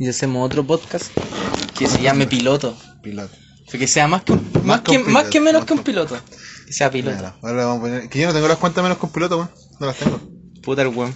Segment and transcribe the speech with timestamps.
[0.00, 1.12] y hacemos otro podcast
[1.78, 2.76] que se llame Piloto.
[3.02, 3.32] Piloto.
[3.66, 5.66] O sea, que sea más que, un- más, que que, un más que menos más
[5.68, 6.18] que un que- piloto.
[6.66, 7.16] Que sea piloto.
[7.18, 8.08] Claro, ahora vamos a poner.
[8.08, 9.50] Que yo no tengo las cuentas menos con piloto, weón.
[9.78, 10.20] No las tengo.
[10.62, 11.14] Puta el weón.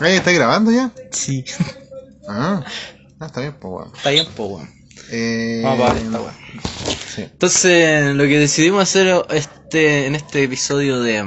[0.00, 0.92] Ahí está grabando ya.
[1.10, 1.44] Sí.
[2.28, 2.62] Ah,
[3.18, 3.92] ah está bien, pues weón.
[3.96, 4.68] Está bien, po weón.
[5.10, 6.34] Eh, Vamos a pagar esta weón.
[7.14, 7.22] Sí.
[7.22, 11.24] Entonces, lo que decidimos hacer este, en este episodio de.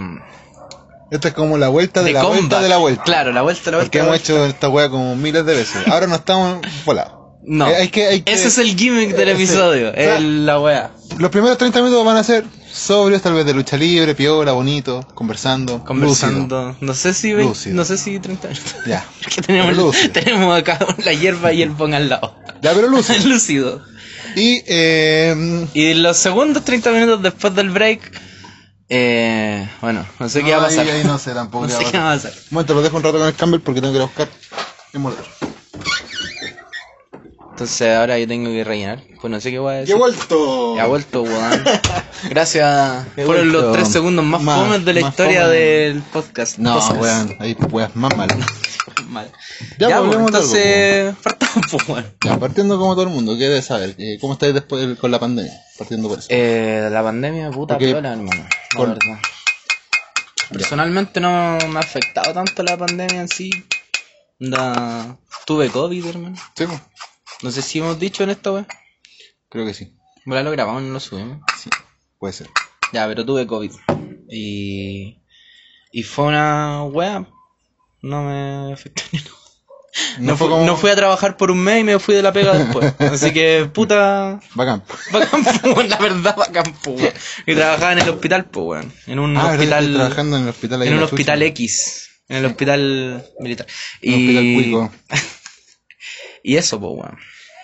[1.14, 3.04] Esta es como la vuelta de, de la vuelta de la vuelta.
[3.04, 3.86] Claro, la vuelta de la vuelta.
[3.92, 5.88] Porque la hemos hecho esta weá como miles de veces.
[5.88, 7.14] Ahora no estamos volados.
[7.46, 7.68] No.
[7.70, 9.34] Eh, hay que- hay que- Ese es el gimmick del Sí.
[9.44, 9.90] episodio.
[9.92, 10.92] O sea, es la wea.
[11.18, 15.06] Los primeros 30 minutos van a ser sobrios, tal vez de lucha libre, piola, bonito,
[15.14, 15.84] conversando.
[15.84, 16.76] Conversando.
[16.82, 17.76] No sé si vein- Lúcido.
[17.76, 18.76] no sé si 30 minutos.
[18.88, 19.06] Ya.
[19.46, 20.12] Tenemos, Lúcido.
[20.14, 22.36] tenemos acá la hierba y el pong al lado.
[22.62, 23.28] Ya, pero lúcido.
[23.30, 23.82] Lúcido.
[24.36, 25.68] Y, eh.
[25.74, 28.00] Y los segundos 30 minutos después del break.
[28.90, 30.86] Eh, bueno, no sé qué va a pasar.
[30.88, 32.32] Ahí, no sé tampoco No qué sé va a qué va a pasar.
[32.32, 34.30] Un momento, lo dejo un rato con el Campbell porque tengo que ir a buscar
[34.94, 35.00] el.
[37.52, 39.04] Entonces ahora yo tengo que rellenar.
[39.22, 39.96] Pues no sé qué voy a ¡He decir.
[39.96, 40.76] vuelto!
[40.76, 41.64] Ya ha vuelto, weón.
[42.30, 43.06] Gracias.
[43.16, 45.54] Fueron los tres segundos más, Más- fomes de la historia fome.
[45.56, 46.58] del podcast.
[46.58, 48.38] No, weón, hay weas más malas.
[49.14, 49.32] Mal.
[49.80, 52.06] Ya, Ya, pues, pues, hablemos de algo, entonces, partamos, pues.
[52.26, 53.96] Ya, partiendo como todo el mundo, ¿qué debes saber?
[53.98, 55.54] Eh, ¿Cómo estáis después con la pandemia?
[55.78, 56.28] Partiendo por eso.
[56.32, 58.46] Eh, la pandemia, puta Porque- piola, hermano.
[58.78, 59.20] Verdad.
[60.52, 63.50] Personalmente no me ha afectado tanto la pandemia en sí.
[64.40, 65.18] Da...
[65.46, 66.36] Tuve COVID, hermano.
[66.56, 66.82] Sí, pues,
[67.42, 68.68] No sé si hemos dicho en esta weón.
[69.50, 69.96] creo que sí.
[70.26, 71.40] Bueno, lo grabamos, no lo subimos.
[71.58, 71.70] Sí,
[72.18, 72.50] puede ser.
[72.94, 73.72] Ya, pero tuve COVID.
[74.30, 75.22] Y.
[75.92, 77.28] Y fue una wea.
[78.04, 79.32] No me afectó ni nada.
[80.20, 82.22] No, fue fu- como- no fui a trabajar por un mes y me fui de
[82.24, 82.94] la pega después.
[83.00, 84.40] Así que, puta.
[84.56, 84.84] Bacán.
[85.12, 85.42] Bacán,
[85.76, 87.14] weón, la verdad, bacán, weón.
[87.46, 88.94] Y trabajaba en el hospital, pues, weón.
[89.08, 89.94] En un Ah, ¿verdad que hospital.
[89.94, 91.42] trabajando en el hospital ahí en un hospital?
[91.44, 92.10] X.
[92.30, 93.68] En el hospital militar.
[94.02, 94.74] En Y.
[94.76, 95.00] hospital.
[96.44, 97.18] Y eso, pues, weón.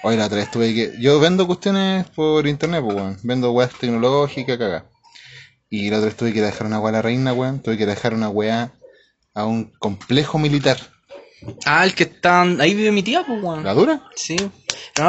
[0.04, 0.94] Oye, la otra vez tuve que.
[1.00, 3.18] Yo vendo cuestiones por internet, pues, weón.
[3.24, 4.86] Vendo weas tecnológicas, caga.
[5.70, 7.60] Y la otra vez tuve que dejar una wea a la reina, weón.
[7.62, 8.72] Tuve que dejar una wea
[9.40, 10.78] a un complejo militar.
[11.66, 12.42] Ah, el que está.
[12.42, 13.64] Ahí vive mi tía, pues, weón.
[13.64, 14.04] ¿La dura?
[14.16, 14.36] Sí.
[14.36, 14.50] No,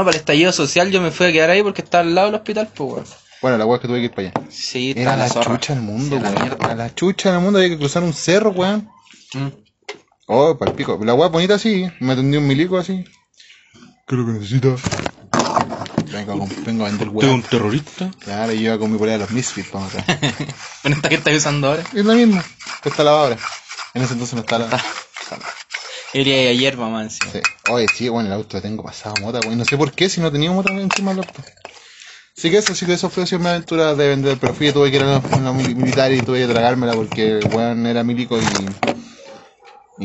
[0.05, 2.37] para el estallido social yo me fui a quedar ahí porque estaba al lado del
[2.37, 3.05] hospital, pues, weón.
[3.43, 4.51] Bueno, la wea es que tuve que ir para allá.
[4.51, 5.55] Sí, Era está la, zorra.
[5.57, 6.43] chucha del mundo, Sí, la weón.
[6.43, 6.67] mierda.
[6.67, 8.89] A la chucha del mundo había que cruzar un cerro, weón.
[9.35, 9.47] Mm.
[10.27, 10.99] Oh, para el pico.
[11.05, 11.87] La wea bonita así.
[12.01, 13.03] Me atendió un milico así.
[14.07, 14.69] ¿Qué es lo que necesita?
[16.13, 17.43] Vengo a, comp- vengo a vender weón.
[17.43, 18.11] terrorista?
[18.21, 20.35] Claro, y yo iba con mi polea de los Misfits, vamos a ver.
[20.83, 21.85] Bueno, esta que estáis usando ahora.
[21.95, 22.45] Es la misma.
[22.85, 23.37] Está lavadora.
[23.95, 24.69] En ese entonces no está la.
[26.13, 27.09] Yo iría ahí ayer, mamá.
[27.09, 27.25] Sí.
[27.69, 29.57] Oye, sí, bueno, el auto lo tengo pasado mota, güey.
[29.57, 31.43] No sé por qué, si no tenía mota encima del auto.
[32.37, 34.39] Así que eso, sí que eso fue así mi aventura de vender.
[34.41, 36.95] Pero fui, tuve que ir a la, a la mili- militar y tuve que tragármela
[36.95, 38.43] porque el weón era milico y.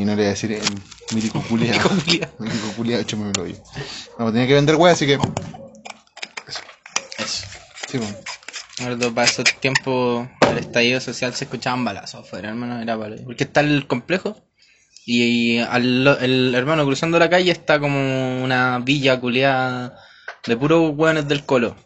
[0.00, 0.60] Y no le iba a decir eh,
[1.12, 1.78] milico culiado.
[1.88, 2.30] Milico culiao.
[2.38, 3.56] Milico culiado, hecho me lo vi.
[4.18, 5.14] No, tenía que vender weón, así que.
[5.14, 6.60] Eso.
[7.88, 8.14] Sí, bueno.
[8.78, 13.16] Recuerdo, para esos tiempos del estallido social se escuchaban balazos afuera, hermano, era para...
[13.24, 14.36] Porque está el complejo
[15.06, 19.98] y, y al, el hermano cruzando la calle está como una villa culiada
[20.46, 21.76] de puros hueones del colo.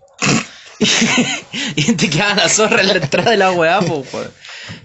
[1.76, 4.04] y te queda la zorra en la entrada de la weá, po.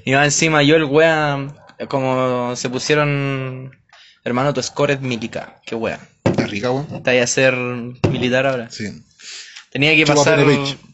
[0.03, 1.47] Y va encima yo el wea,
[1.87, 3.71] como se pusieron,
[4.23, 5.99] hermano, tu score es milica, qué wea.
[6.25, 6.87] Está rica, weón.
[6.93, 8.69] Está ahí a ser militar ahora.
[8.69, 8.85] Sí.
[9.71, 10.45] Tenía que Chupa pasar,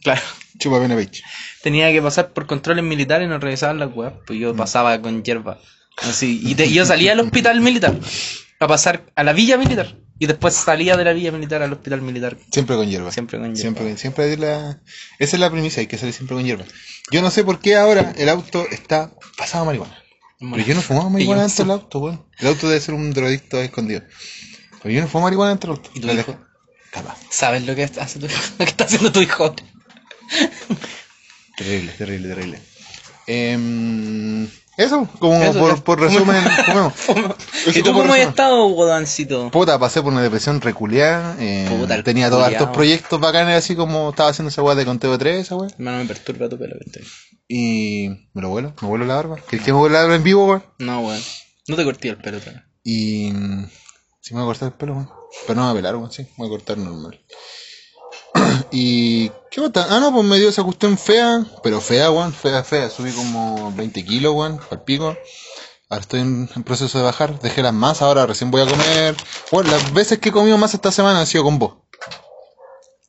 [0.04, 0.22] claro.
[0.62, 1.24] Chupa pene bitch.
[1.64, 4.42] Tenía que pasar por controles militares y no revisaban las weas, pues Mm.
[4.42, 5.60] yo pasaba con hierba.
[5.98, 7.98] Así, y te- yo salía al hospital militar
[8.60, 9.98] a pasar a la villa militar.
[10.20, 12.38] Y después salía de la villa militar al hospital militar.
[12.52, 13.12] Siempre con hierba.
[13.12, 13.60] Siempre con hierba.
[13.62, 14.80] Siempre, siempre la...
[15.18, 16.64] Esa es la premisa, hay que salir siempre con hierba.
[17.12, 19.98] Yo no sé por qué ahora el auto está pasado a marihuana.
[20.40, 22.26] Pero yo no fumaba marihuana dentro del auto, weón.
[22.38, 24.04] El auto debe ser un drogadicto escondido.
[24.84, 25.92] Pero yo no fumo marihuana dentro del auto.
[25.96, 26.38] ¿Y tu La hijo?
[26.92, 27.18] Capaz.
[27.32, 28.42] ¿Sabes lo que hace tu hijo?
[28.60, 29.56] Lo que está haciendo tu hijo.
[31.58, 32.62] Terrible, terrible, terrible.
[33.28, 34.48] Em,
[34.78, 36.44] eso, como Eso, por, resumen.
[37.76, 39.52] ¿Y tú cómo has estado, guadancito?
[39.52, 41.36] Puta, pasé por una depresión reculeada.
[41.40, 45.12] eh, Puta, tenía todos estos proyectos bacanes, así como estaba haciendo esa weá de conteo
[45.12, 45.70] de tres, esa weá.
[45.70, 46.76] Hermano, me perturba tu pelo.
[46.80, 47.02] vente.
[47.48, 49.36] Y me lo vuelo, me vuelo la barba.
[49.48, 50.64] ¿Quieres que me vuelo la barba en vivo, weón?
[50.80, 51.22] No, weón.
[51.68, 52.66] No te corté el pelo, todavía.
[52.84, 53.32] Y.
[53.32, 53.70] mm,
[54.24, 55.10] Sí, me voy a cortar el pelo, weón.
[55.48, 56.24] Pero no me voy a pelar, weón, sí.
[56.24, 57.20] Me voy a cortar normal.
[58.72, 59.30] y.
[59.50, 59.88] ¿Qué pasa?
[59.96, 61.46] Ah, no, pues me dio esa cuestión fea.
[61.64, 62.34] Pero fea, weón.
[62.34, 62.90] Fea, fea.
[62.90, 64.60] Subí como 20 kilos, weón.
[64.70, 65.16] Al pico.
[65.90, 67.40] Ahora estoy en, en proceso de bajar.
[67.42, 68.04] Dejé las masas.
[68.04, 69.16] Ahora recién voy a comer.
[69.52, 71.74] Bueno, las veces que he comido más esta semana han sido con vos.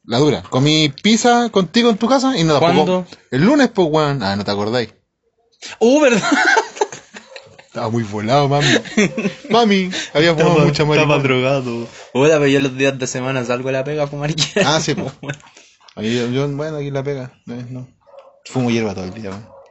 [0.05, 0.43] La dura.
[0.51, 2.85] Comí pizza contigo en tu casa y no tampoco.
[2.85, 3.07] ¿Cuándo?
[3.31, 4.23] El lunes, pues, weón.
[4.23, 4.93] Ah, no te acordáis.
[5.79, 6.23] ¡Uh, verdad!
[7.73, 8.67] Estaba muy volado, mami.
[9.51, 11.23] mami, había fumado mucha marihuana.
[11.23, 11.89] drogado.
[12.13, 14.77] Hola, pero yo los días de semana salgo a la pega a fumar hierba.
[14.77, 15.11] Ah, sí, pues.
[15.97, 17.33] Ahí yo, yo, bueno, aquí la pega.
[17.47, 17.89] No.
[18.45, 19.31] Fumo hierba todo el día.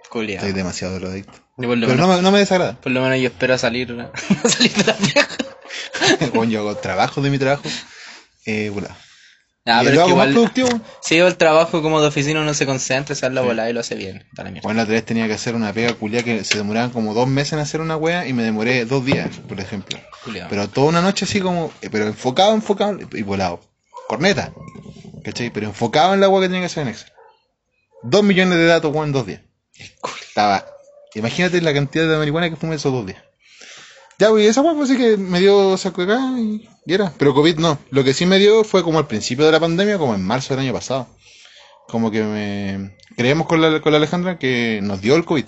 [0.09, 0.47] Culeado.
[0.47, 1.33] Estoy demasiado drogadicto.
[1.57, 2.79] Pero menos- no me, no me desagrada.
[2.81, 4.11] Por lo menos yo espero salir, a
[4.49, 5.27] salir de la pega.
[6.33, 7.63] Bueno, yo hago trabajo de mi trabajo.
[8.47, 8.95] Eh, volado.
[9.65, 10.69] Ah, Y pero es que igual, productivo.
[11.27, 13.93] el trabajo como de oficina uno se concentra, se da la volada y lo hace
[13.95, 14.25] bien.
[14.35, 14.61] Mierda.
[14.63, 17.27] Bueno, la otra vez tenía que hacer una pega culia que se demoraban como dos
[17.27, 19.99] meses en hacer una wea y me demoré dos días, por ejemplo.
[20.23, 20.49] Culeado.
[20.49, 23.61] Pero toda una noche así como, eh, pero enfocado, enfocado y volado.
[24.07, 24.51] Corneta.
[25.23, 25.51] ¿Cachai?
[25.51, 27.11] Pero enfocado en la wea que tenía que hacer en Excel.
[28.01, 29.41] Dos millones de datos, weón, en dos días.
[30.27, 30.65] Estaba.
[31.13, 33.21] Imagínate la cantidad de marihuana que fumé esos dos días.
[34.21, 37.11] Ya, güey, esa wea pues sí que me dio saco de acá y, y era.
[37.17, 37.79] Pero COVID no.
[37.89, 40.53] Lo que sí me dio fue como al principio de la pandemia, como en marzo
[40.53, 41.07] del año pasado.
[41.87, 42.95] Como que me.
[43.17, 45.45] Creíamos con la, con la Alejandra que nos dio el COVID.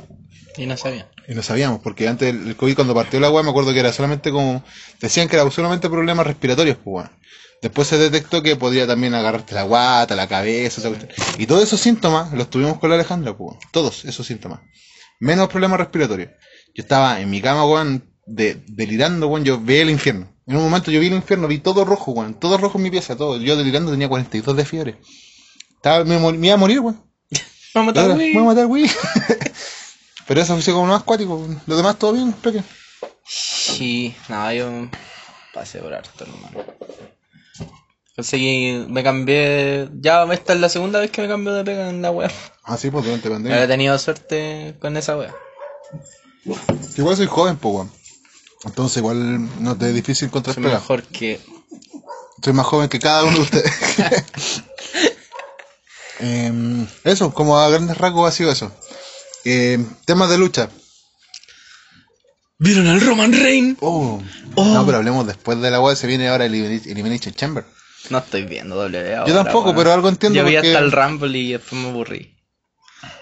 [0.58, 1.08] Y no sabía.
[1.28, 3.94] Y no sabíamos, porque antes el COVID cuando partió la weá me acuerdo que era
[3.94, 4.64] solamente como...
[5.00, 7.08] Decían que era solamente problemas respiratorios, pues.
[7.62, 11.12] Después se detectó que podría también agarrarte la guata, la cabeza, esa cuestión.
[11.38, 13.56] Y todos esos síntomas los tuvimos con la Alejandra, pues.
[13.70, 14.62] Todos esos síntomas.
[15.20, 16.32] Menos problemas respiratorios.
[16.74, 20.30] Yo estaba en mi cama, weón, de, delirando, weón, yo veía el infierno.
[20.46, 22.34] En un momento yo vi el infierno, vi todo rojo, weón.
[22.40, 23.38] Todo rojo en mi pieza, todo.
[23.38, 25.00] Yo delirando tenía 42 de fiebre.
[25.76, 26.16] Estaba, me,
[26.46, 27.02] iba a morir, weón.
[27.74, 28.34] Vamos a matar, güey.
[28.34, 28.90] Me voy a matar, güey.
[30.28, 31.48] Pero eso fue como más acuático.
[31.66, 32.64] Lo demás todo bien, Peque.
[33.26, 34.70] Sí, nada, yo
[35.54, 36.66] pasé por harto, hermano.
[38.16, 42.04] Conseguí, me cambié, ya esta es la segunda vez que me cambio de pega en
[42.04, 42.32] la web.
[42.64, 43.68] Ah, sí, pues durante He pandemia.
[43.68, 45.34] tenido suerte con esa web.
[46.96, 47.92] Igual soy joven, pues, weón.
[48.66, 50.76] Entonces igual no te es difícil encontrar Soy pega.
[50.76, 51.40] mejor que...
[52.44, 54.64] Soy más joven que cada uno de ustedes.
[56.20, 58.72] Em, eso, como a grandes rasgos ha sido eso.
[59.44, 60.70] Em, temas de lucha.
[62.60, 63.78] ¿Vieron al Roman Reigns?
[63.82, 64.22] Oh.
[64.56, 64.66] Oh.
[64.66, 65.98] No, pero hablemos después de la web.
[65.98, 67.66] Se viene ahora el Elimin- Elimination Chamber.
[68.10, 71.38] No estoy viendo W Yo tampoco, pero algo entiendo Yo vi porque- hasta el Rumble
[71.38, 72.38] y después me aburrí.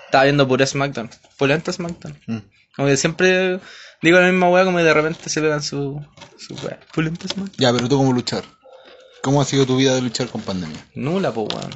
[0.05, 1.09] Estaba viendo pura SmackDown.
[1.37, 2.19] Pulenta SmackDown.
[2.27, 2.37] Mm.
[2.75, 3.59] Como que siempre
[4.01, 6.03] digo la misma wea como que de repente se pegan su,
[6.37, 7.51] su SmackDown.
[7.57, 8.43] Ya, pero tú como luchar.
[9.21, 10.83] ¿Cómo ha sido tu vida de luchar con pandemia?
[10.95, 11.71] Nula, pues weón.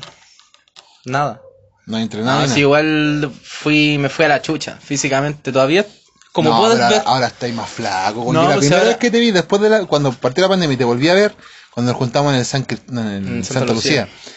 [1.06, 1.42] Nada.
[1.86, 2.39] No has entrenado.
[2.39, 2.60] No, sí, nada?
[2.60, 5.51] igual fui, me fui a la chucha físicamente.
[5.51, 5.86] Todavía,
[6.31, 8.33] como No, puedes pero ver, ahora, ahora estáis más flaco.
[8.33, 10.50] No, la pues primera ahora- vez que te vi, después de la, cuando partió la
[10.50, 11.36] pandemia y te volví a ver,
[11.71, 14.06] cuando nos juntamos en el, San, en el En Santa, Santa Lucía.
[14.06, 14.31] Lucía.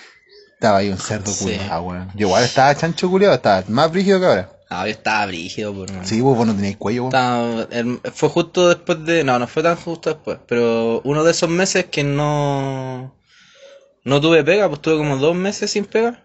[0.52, 1.44] estaba ahí un cerdo Sí.
[1.44, 2.10] culiado, weón.
[2.14, 4.50] Yo igual estaba chancho culiado, estaba más brígido que ahora.
[4.70, 6.04] Ah, yo estaba brígido, por mano.
[6.06, 7.14] Sí, vos, vos no teníais cuello, vos.
[7.14, 9.24] Estaba- el- fue justo después de.
[9.24, 10.38] No, no fue tan justo después.
[10.46, 13.14] Pero uno de esos meses que no.
[14.04, 16.22] No tuve pega, pues tuve como dos meses sin pega.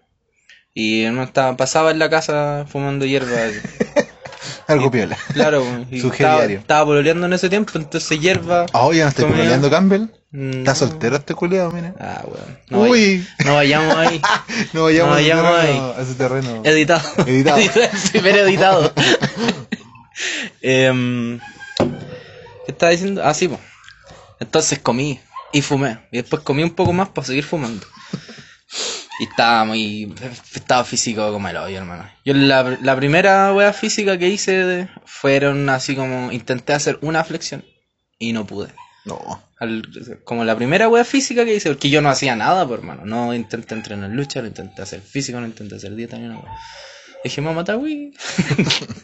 [0.74, 3.38] Y no estaba, pasaba en la casa fumando hierba.
[4.68, 5.18] Algo piola.
[5.34, 6.60] claro, y Su estaba, diario.
[6.60, 8.66] estaba pololeando en ese tiempo, entonces hierba.
[8.74, 10.08] Ah, oye, no estoy peleando Campbell.
[10.36, 11.94] Mm, Está soltero este culiado, mira.
[12.00, 12.60] Ah, weón.
[12.70, 14.20] No, vay- Uy, no vayamos ahí.
[14.74, 16.62] no vayamos, no a, ese terreno, a ese terreno.
[16.66, 17.10] Editado.
[17.28, 17.62] Editado.
[18.12, 18.94] Primer editado.
[20.62, 21.40] Em,
[21.78, 23.22] ¿Qué estaba diciendo?
[23.24, 23.60] Ah, sí, pues.
[24.40, 25.20] Entonces comí
[25.52, 26.00] y fumé.
[26.12, 27.86] Y después comí un poco más para seguir fumando.
[29.20, 30.14] Y estaba muy.
[30.56, 32.10] Estaba físico como el hoyo, hermano.
[32.26, 36.32] Yo la, la primera wea física que hice fueron así como.
[36.32, 37.64] Intenté hacer una flexión
[38.18, 38.70] y no pude.
[39.06, 39.44] No.
[39.60, 39.84] Al-
[40.24, 43.04] como la primera wea física que hice, porque yo no hacía nada, pues, hermano.
[43.06, 46.52] No intenté entrenar lucha, no intenté hacer físico, no intenté hacer dieta ni una wea.
[47.24, 48.14] Dije, mamá, wey.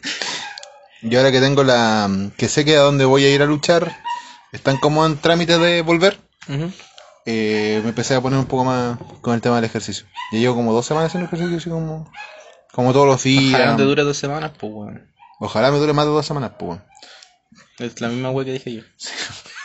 [1.02, 2.10] Yo ahora que tengo la...
[2.36, 3.96] que sé que a dónde voy a ir a luchar,
[4.52, 6.18] están como en trámite de volver.
[7.26, 10.06] Eh, me empecé a poner un poco más con el tema del ejercicio.
[10.32, 12.10] Ya llevo como dos semanas haciendo ejercicio, así como,
[12.72, 13.54] como todos los días.
[13.54, 15.10] Ojalá no te dure dos semanas, pues, weón.
[15.38, 16.68] Ojalá me dure más de dos semanas, pues.
[16.70, 16.84] weón.
[17.78, 18.82] Es la misma wea que dije yo.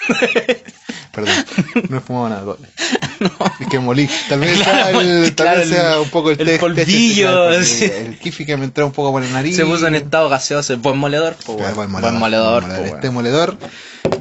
[1.12, 1.33] Perdón,
[1.89, 2.41] no he fumado nada.
[2.41, 2.67] doble.
[3.62, 4.07] Es que molí.
[4.07, 7.85] Sea, Claro, el, tal claro, vez sea un poco el, el polvillo, sí.
[7.85, 9.55] El kifi que me entró un poco por la nariz.
[9.55, 11.91] Se puso en estado gaseoso, buen moledor, pues, Claro, weón.
[11.93, 13.57] buen Buen moledor, moledor, pues, Este moledor.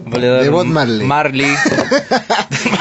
[0.06, 1.06] Moledor de Bob Marley.
[1.06, 1.46] Marley.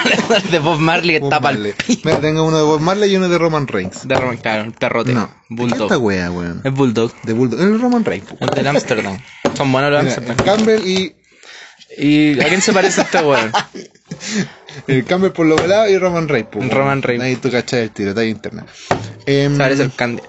[0.03, 1.99] moledor de Bob Marley que.
[2.03, 4.07] Mira, tengo uno de Bob Marley y uno de Roman Reigns.
[4.07, 5.13] De Roman, claro, el perrote.
[5.13, 5.27] No.
[5.27, 6.03] ¿Qué esta Bulldog.
[6.03, 6.61] wea, weón?
[6.63, 7.11] Es Bulldog.
[7.23, 7.59] De Bulldog.
[7.59, 8.27] El Roman Reigns.
[8.29, 8.41] pues.
[8.41, 9.17] El del Amsterdam.
[9.55, 10.35] Son buenos los Amsterdam.
[10.37, 11.15] el Campbell y
[11.97, 13.51] ¿Y a quién se parece este weón?
[14.87, 16.49] El Campbell por lo velado y Roman Reigns.
[16.51, 17.01] pues, Roman.
[17.01, 17.23] Reigns.
[17.23, 18.65] Ahí tú cachas el tiro, está ahí internet.
[19.25, 20.21] Em, Se parece el Candy.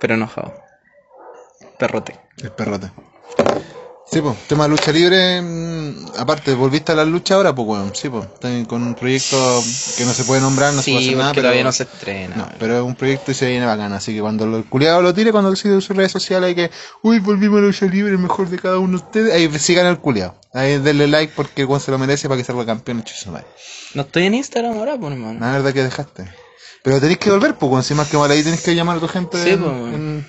[0.00, 0.54] Pero enojado.
[1.78, 2.18] Perrote.
[2.42, 2.90] el perrote.
[4.12, 7.94] Sí, pues, tema de lucha libre, mm, aparte, volviste a la lucha ahora, pues, weón,
[7.94, 8.26] sí, pues,
[8.68, 9.36] con un proyecto
[9.96, 11.42] que no se puede nombrar, no se puede Sí, hacer nada, pero...
[11.44, 12.36] todavía no se estrena.
[12.36, 15.14] No, pero es un proyecto y se viene bacán, así que cuando el culiado lo
[15.14, 16.70] tire, cuando siga sus redes sociales, hay que,
[17.02, 19.86] uy, volvimos a la lucha libre, el mejor de cada uno de ustedes, ahí sigan
[19.86, 20.34] al culiado.
[20.52, 23.46] Ahí denle like porque Juan se lo merece para que salga campeón madre.
[23.94, 25.40] No estoy en Instagram ahora, pues, hermano.
[25.40, 26.28] La verdad que dejaste.
[26.82, 29.00] Pero tenéis que volver, pues, weón, si más que mal ahí tenés que llamar a
[29.00, 29.94] tu gente Sí, en- pues.
[29.94, 30.26] en-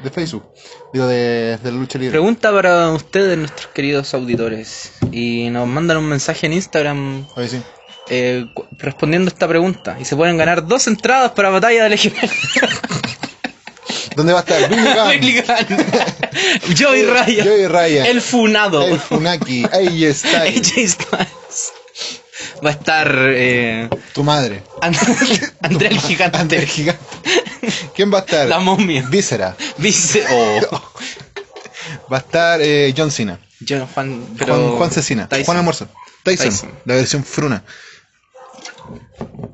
[0.00, 0.44] de Facebook,
[0.92, 2.12] digo, de, de la lucha libre.
[2.12, 4.92] Pregunta para ustedes, nuestros queridos auditores.
[5.12, 7.62] Y nos mandan un mensaje en Instagram Oye, sí.
[8.08, 8.44] eh,
[8.78, 9.96] respondiendo esta pregunta.
[10.00, 12.32] Y se pueden ganar dos entradas para Batalla de Legionarios.
[14.16, 14.68] ¿Dónde va a estar?
[15.20, 15.42] Billy
[16.78, 17.46] Joey Ryan.
[17.46, 18.82] Joey Ryan, El funado.
[18.86, 21.72] el Funaki, ahí está, AJ Styles.
[22.64, 24.96] Va a estar eh, tu madre, And-
[25.62, 26.38] Andrea el Gigante.
[26.38, 27.00] Ante el gigante.
[27.94, 28.48] ¿Quién va a estar?
[28.48, 29.04] La momia.
[29.08, 29.56] Víscera.
[29.78, 30.24] Dice.
[30.30, 30.82] Oh.
[32.12, 33.38] Va a estar eh, John Cena.
[33.60, 34.24] Yo, Juan.
[34.38, 35.28] Pero, Juan, Juan Cecina.
[35.28, 35.44] Tyson.
[35.44, 35.88] Juan Almuerzo.
[36.22, 36.70] Tyson, Tyson.
[36.84, 37.62] La versión fruna.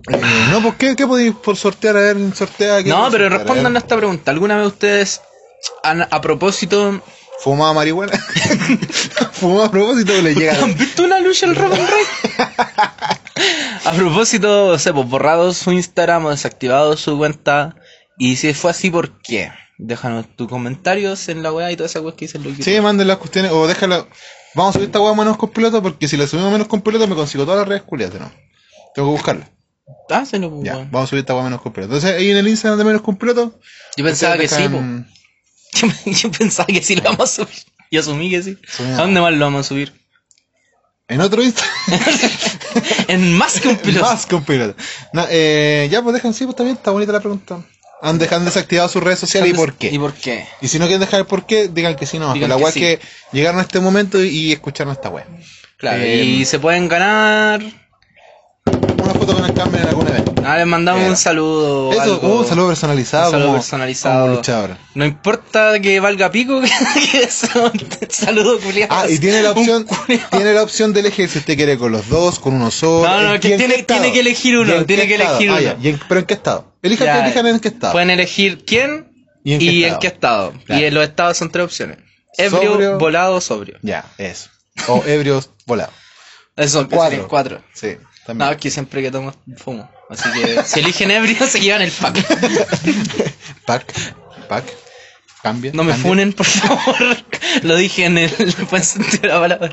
[0.09, 1.97] Eh, no, pues ¿qué, qué podéis por sortear?
[1.97, 2.83] A ver, sortea.
[2.83, 3.33] ¿qué No, pero sortear?
[3.33, 4.31] A respondan a esta pregunta.
[4.31, 5.21] ¿Alguna vez ustedes
[5.83, 7.03] han, a propósito
[7.43, 8.13] ¿Fumaba marihuana?
[9.33, 10.63] ¿Fumaba a propósito le llega?
[10.63, 12.51] ¿Han visto una lucha el Roman Reigns?
[13.85, 17.75] A propósito, o sea, pues borrado su Instagram o desactivado su cuenta.
[18.19, 19.51] Y si fue así, ¿por qué?
[19.79, 23.09] Déjanos tus comentarios en la weá y todas esas weas que dicen los Sí, manden
[23.09, 23.51] las cuestiones.
[23.53, 24.07] O déjala.
[24.55, 27.07] Vamos a subir esta hueá menos con piloto porque si la subimos menos con piloto
[27.09, 28.31] me consigo todas las redes culiadas, ¿no?
[28.95, 29.51] Tengo que buscarla.
[30.11, 31.95] Ah, se lo pues, Ya, vamos a subir esta hueá menos con piloto.
[31.95, 33.59] Entonces ahí en el Instagram de menos con piloto.
[33.97, 34.77] Yo pensaba que sí, po.
[34.77, 35.09] dejan-
[35.75, 37.57] Yo, yo pensaba que sí lo vamos a subir.
[37.91, 38.59] Yo asumí que sí.
[38.95, 39.93] ¿A dónde más lo vamos a subir?
[41.09, 41.75] En otro Instagram.
[43.09, 44.07] En más que un piloto.
[44.07, 44.75] Más con piloto.
[45.13, 47.63] No, eh, ya, pues dejan, sí, pues bien, está bonita la pregunta.
[48.05, 49.91] Han dejado desactivado sus redes sociales y por qué.
[49.93, 50.45] ¿Y por qué?
[50.61, 52.35] Y si no quieren dejar el por qué, digan que sí, no.
[52.35, 52.81] Digan la weá es sí.
[52.81, 55.25] que llegaron a este momento y escucharon esta weá.
[55.77, 57.63] Claro, Eh, y se pueden ganar.
[59.03, 60.33] Una foto con el Carmen en algún evento.
[60.45, 61.11] Ah, les mandamos Era.
[61.11, 61.93] un saludo.
[61.93, 62.39] Eso, algo.
[62.41, 63.25] un saludo personalizado.
[63.27, 64.23] Un saludo como, personalizado.
[64.27, 64.77] como luchador.
[64.95, 66.61] No importa que valga pico,
[67.13, 67.73] que es un
[68.11, 68.93] saludo culiado.
[68.95, 69.87] Ah, y tiene la opción,
[70.31, 73.09] tiene la opción de elegir si usted quiere con los dos, con uno solo.
[73.09, 75.49] No, no, ¿En que qué- en tiene- que elegir uno, ¿Y en tiene que elegir
[75.51, 75.61] Ah, uno.
[75.61, 76.73] ya, ¿y en- pero en qué estado?
[76.83, 77.93] Elijan, Ya, elijan en qué estado.
[77.93, 79.09] Pueden elegir quién
[79.45, 80.53] ¿Y y en en qué estado.
[80.65, 80.81] Claro.
[80.83, 81.99] Y en los estados son tres opciones.
[82.37, 82.99] Ebrio, Sobrio.
[82.99, 83.79] volado, sobrio.
[83.83, 84.49] Ya, eso.
[84.89, 85.95] O ebrios volados.
[86.57, 87.29] Eso, Cuatro.
[87.29, 87.63] cuatro.
[87.75, 88.47] Sí, también.
[88.49, 89.91] No, es que siempre que tomo fumo.
[90.11, 92.17] Así que si eligen ebrio se llevan el pack.
[93.67, 93.93] Pack,
[94.49, 94.65] pack,
[95.43, 95.71] cambia.
[95.73, 96.09] No me cambia.
[96.11, 97.17] funen, por favor.
[97.63, 98.31] Lo dije en el
[98.71, 99.73] buen sentido de la palabra.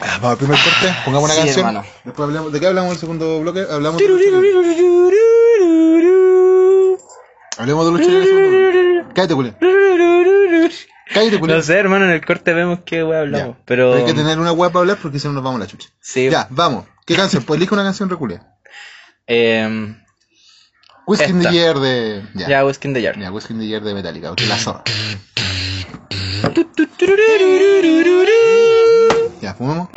[0.00, 1.66] Ah, vamos al primer corte, pongamos una Sí, canción.
[1.66, 1.86] hermano.
[2.04, 3.60] Después hablamos, ¿de qué hablamos en el segundo bloque?
[3.70, 4.06] Hablamos de
[7.58, 8.20] Hablemos de segundo
[8.50, 9.14] bloque.
[9.14, 9.56] Cállate, Julián.
[11.14, 11.58] Cállate, Julián.
[11.58, 13.56] No sé, hermano, en el corte vemos qué wea hablamos.
[13.56, 13.62] Ya.
[13.64, 13.94] Pero.
[13.94, 15.88] Hay que tener una web para hablar porque si no nos vamos a la chucha.
[16.00, 16.28] Sí.
[16.30, 16.84] Ya, vamos.
[17.06, 17.44] ¿Qué canción?
[17.44, 18.44] Pues elige una canción reculia.
[19.28, 19.94] Eh,
[21.06, 21.52] Whiskey in the.
[21.52, 22.24] Year de.
[22.34, 23.16] Ya, ya, Whiskey in the Jar.
[23.16, 24.28] ya Whiskey in the Year de Metallica.
[24.30, 24.82] porque la zorra.
[29.40, 29.88] Ya, fumemos.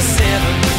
[0.00, 0.69] seven.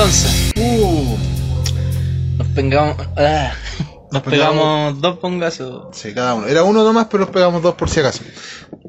[0.00, 1.16] Entonces, Uh,
[2.38, 2.96] nos pegamos.
[3.18, 3.52] ah,
[4.10, 5.94] nos pegamos- pegamos dos pongazos.
[5.94, 6.46] sí, cada uno.
[6.46, 8.22] Era uno nomás, pero nos pegamos dos por si acaso.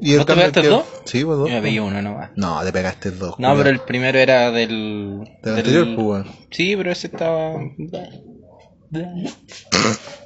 [0.00, 0.84] Y ¿No te pegaste que- dos?
[1.04, 1.50] Sí, pues dos.
[1.50, 2.30] Yo me pegué uno nomás.
[2.36, 3.34] No, te pegaste dos.
[3.38, 5.18] No, pero el primero era del.
[5.42, 6.26] Del del- anterior, pues, weón.
[6.50, 7.56] Sí, pero ese estaba.
[8.90, 9.12] Pero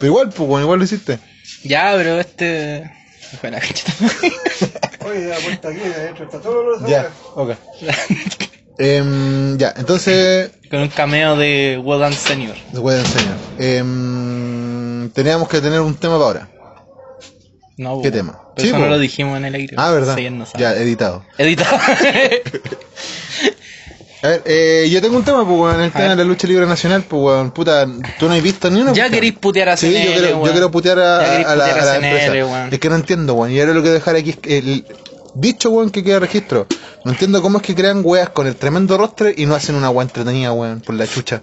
[0.03, 1.18] igual, pues, igual lo hiciste.
[1.64, 2.92] Ya, pero este.
[3.40, 3.92] Fue la cacheta.
[5.05, 7.51] Oye, la puerta aquí, adentro está todo lo Ya, ok.
[8.79, 12.57] Em, ya, entonces, Con un cameo de Wodan Senior.
[12.73, 13.37] voy a enseñar.
[13.59, 16.49] Em, teníamos que tener un tema para ahora.
[17.79, 18.39] No, ¿Qué tema?
[18.55, 18.91] Pero Sí, eso no bo.
[18.91, 19.75] lo dijimos en el aire.
[19.79, 20.15] Ah, ¿verdad?
[20.17, 20.47] Sí, no.
[20.59, 21.25] Ya, editado.
[21.39, 21.79] Editado.
[24.23, 26.67] A ver, eh, yo tengo un tema, pues, weón, el tema de la lucha libre
[26.67, 27.87] nacional, pues, weón, puta,
[28.19, 28.93] tú no has visto ni una.
[28.95, 31.19] ya queréis putear a Sí, CNL, yo quiero, yo quiero putear a,
[31.53, 32.33] a la, putear a la CNL, empresa.
[32.47, 32.73] weón.
[32.73, 33.53] Es que no entiendo, weón.
[33.53, 34.87] Y ahora lo que dejar aquí es que el
[35.40, 36.66] dicho, weón, que queda registro.
[37.05, 39.90] No entiendo cómo es que crean weas con el tremendo rostre y no hacen una
[39.90, 41.42] wea entretenida, weón, por la chucha.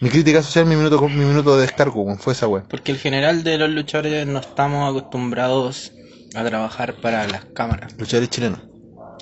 [0.00, 2.64] Mi crítica social, mi minuto, mi minuto de descargo, weón, fue esa wea.
[2.68, 5.92] Porque el general de los luchadores no estamos acostumbrados
[6.34, 7.94] a trabajar para las cámaras.
[7.98, 8.60] Luchadores chilenos.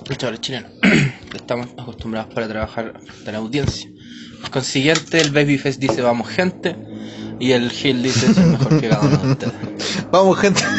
[0.07, 0.71] Luchadores chilenos.
[1.35, 3.90] estamos acostumbrados para trabajar para la audiencia.
[4.49, 6.75] Consiguiente, el Babyface dice vamos gente
[7.39, 9.53] y el Hill dice soy mejor que cada uno de ustedes.
[10.11, 10.61] Vamos, gente.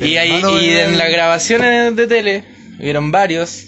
[0.00, 2.44] Y, ahí, y en las grabaciones de tele
[2.78, 3.64] hubieron varios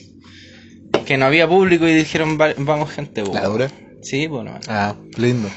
[1.07, 3.25] que no había público y dijeron "Va- vamos gente.
[3.25, 3.35] po".
[3.35, 3.69] ¿La dura?
[4.03, 4.59] Sí, bueno.
[4.69, 5.51] Ah, lindo.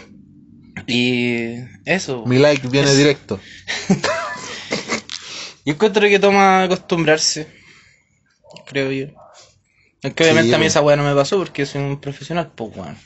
[0.88, 2.26] Y eso.
[2.26, 3.40] Mi like viene Es- directo.
[5.66, 7.48] Yo encuentro que toma acostumbrarse.
[8.66, 9.08] Creo yo.
[10.02, 10.68] Es que obviamente Sí, a mí po.
[10.68, 12.98] esa weá no me pasó porque soy un profesional, pues weón.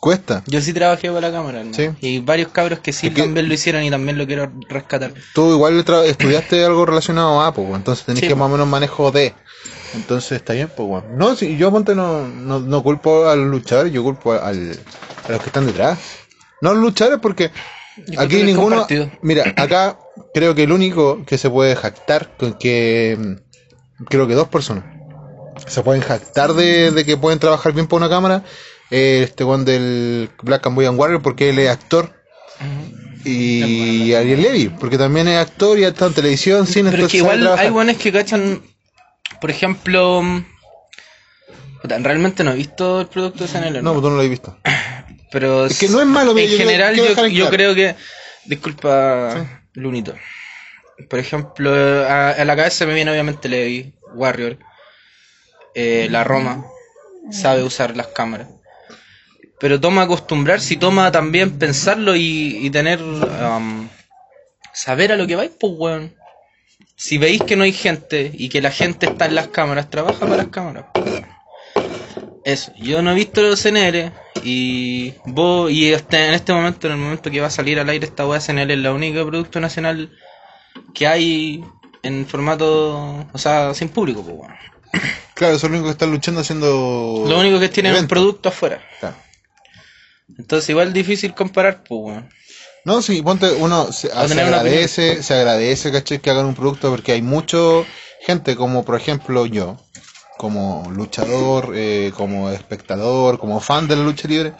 [0.00, 0.42] Cuesta.
[0.46, 1.74] Yo sí trabajé para la cámara, ¿no?
[1.74, 1.90] Sí.
[2.00, 5.12] Y varios cabros que sí Es que- también lo hicieron y también lo quiero rescatar.
[5.34, 9.10] Tú igual estudiaste algo relacionado a, pues, entonces tenés Sí, que más o menos manejo
[9.10, 9.34] de.
[9.94, 11.18] Entonces está bien, pues, weón.
[11.18, 14.40] No, si yo ponte no, no, no culpo a los luchadores, yo culpo al,
[15.28, 15.98] a los que están detrás.
[16.62, 17.50] No a los luchadores porque
[18.06, 18.76] Yo aquí ninguno.
[18.76, 19.10] compartido.
[19.20, 19.98] Mira, acá
[20.32, 23.36] creo que el único que se puede jactar con que.
[24.08, 24.84] Creo que dos personas
[25.66, 28.44] se pueden jactar de, de que pueden trabajar bien por una cámara.
[28.90, 32.12] Eh, este one del Black and Warrior porque él es actor.
[33.24, 37.12] Y Ariel Levy, porque también es actor y ha estado en televisión, cine, Pero es
[37.12, 38.62] que igual hay buenos que cachan,
[39.40, 40.22] por ejemplo,
[41.82, 44.56] realmente no he visto el producto de SNL, No, pues tú no lo has visto.
[45.30, 47.50] pero Es que no es malo, en yo general yo, claro.
[47.50, 47.94] creo que,
[48.46, 50.14] disculpa, Lunito,
[51.10, 54.58] por ejemplo, a, a la cabeza me viene obviamente Levi, Warrior,
[55.74, 56.64] eh, la Roma,
[57.30, 58.48] sabe usar las cámaras.
[59.60, 62.98] Pero toma acostumbrarse y toma también pensarlo y, y tener
[63.40, 63.88] am,
[64.72, 66.14] saber a lo que vais, pues weón.
[66.96, 70.20] Si veis que no hay gente y que la gente está en las cámaras, trabaja
[70.20, 70.86] para las cámaras.
[70.92, 71.22] pues.
[72.44, 76.94] Eso, yo no he visto los CNL y vos, y hasta en este momento, en
[76.94, 79.60] el momento que va a salir al aire esta weá, CNL es la única producto
[79.60, 80.10] nacional
[80.94, 81.62] que hay
[82.02, 84.54] en formato, o sea, sin público, pues weón.
[85.34, 87.24] Claro, son los únicos que están luchando haciendo.
[87.28, 88.82] Lo único que tienen es un producto afuera.
[88.98, 89.16] Claro.
[90.38, 92.28] Entonces igual es difícil comparar, pues weón.
[92.84, 96.18] No, sí, ponte, uno se, agradece, se agradece, ¿cachai?
[96.18, 97.84] Que hagan un producto porque hay mucho
[98.20, 99.76] gente como, por ejemplo, yo,
[100.38, 104.54] como luchador, eh, como espectador, como fan de la lucha libre,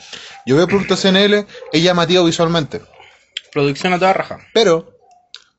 [0.45, 2.83] yo veo productos CNL, es llamativo visualmente,
[3.53, 4.39] Producción a toda raja.
[4.53, 4.93] pero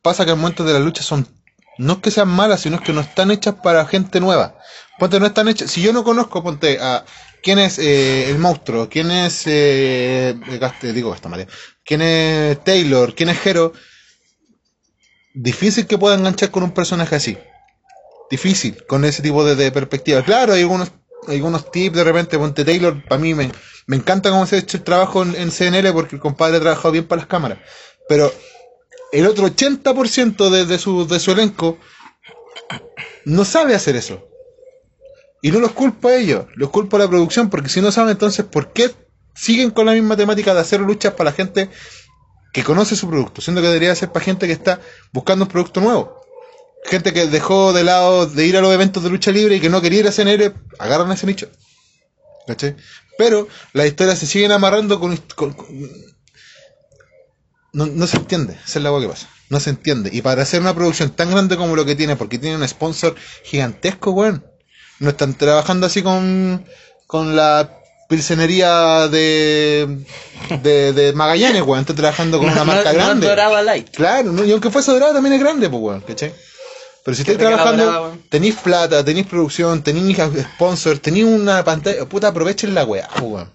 [0.04, 1.28] pasa que el momento de las luchas son,
[1.80, 4.56] no es que sean malas, sino es que no están hechas para gente nueva.
[5.00, 7.06] Ponte, no están hechas, si yo no conozco, ponte, a
[7.43, 11.47] quién es eh, el monstruo, quién es, eh, Gaste- digo Gastamaria,
[11.84, 13.73] quién es Taylor, quién es Hero,
[15.34, 17.38] difícil que pueda enganchar con un personaje así.
[18.30, 20.23] Difícil, con ese tipo de, perspectiva.
[20.23, 20.91] Claro, hay algunos,
[21.27, 23.51] algunos tips de repente, ponte Taylor, para mí me,
[23.88, 26.62] me encanta cómo se ha hecho el trabajo en, en CNL porque el compadre ha
[26.62, 27.60] trabajado bien para las cámaras.
[28.08, 28.34] Pero
[29.12, 31.77] el otro 80% de, de, su, de su elenco
[33.25, 34.27] no sabe hacer eso.
[35.41, 38.12] Y no los culpo a ellos, los culpo a la producción, porque si no saben
[38.12, 38.91] entonces por qué
[39.34, 41.69] siguen con la misma temática de hacer luchas para la gente
[42.54, 44.80] que conoce su producto, siendo que debería ser para gente que está
[45.12, 46.21] buscando un producto nuevo.
[46.84, 49.69] Gente que dejó de lado de ir a los eventos de lucha libre y que
[49.69, 51.47] no quería ir a CNL, agarran ese nicho.
[52.47, 52.75] ¿Cachai?
[53.17, 55.19] Pero las historias se siguen amarrando con...
[57.73, 59.30] no, no se entiende, esa es la agua que pasa.
[59.49, 60.10] No se entiende.
[60.13, 63.15] Y para hacer una producción tan grande como lo que tiene, porque tiene un sponsor
[63.43, 64.51] gigantesco, weón.
[65.02, 66.64] No están trabajando así con,
[67.08, 67.70] con la
[68.08, 70.06] pilsenería de,
[70.62, 71.82] de, de Magallanes, weón.
[71.82, 73.28] Están trabajando con una marca No- no grande.
[73.28, 73.90] Dorada Light.
[73.96, 74.44] Claro, ¿no?
[74.46, 76.34] y aunque fuese dorado también es grande, pues, weón, ¿cachai?
[77.04, 80.18] Pero si estáis trabajando, dorada, tenéis plata, tenéis producción, tenéis
[80.56, 83.54] sponsor, tenéis una pantalla, puta, aprovechen la weá, pues, weón.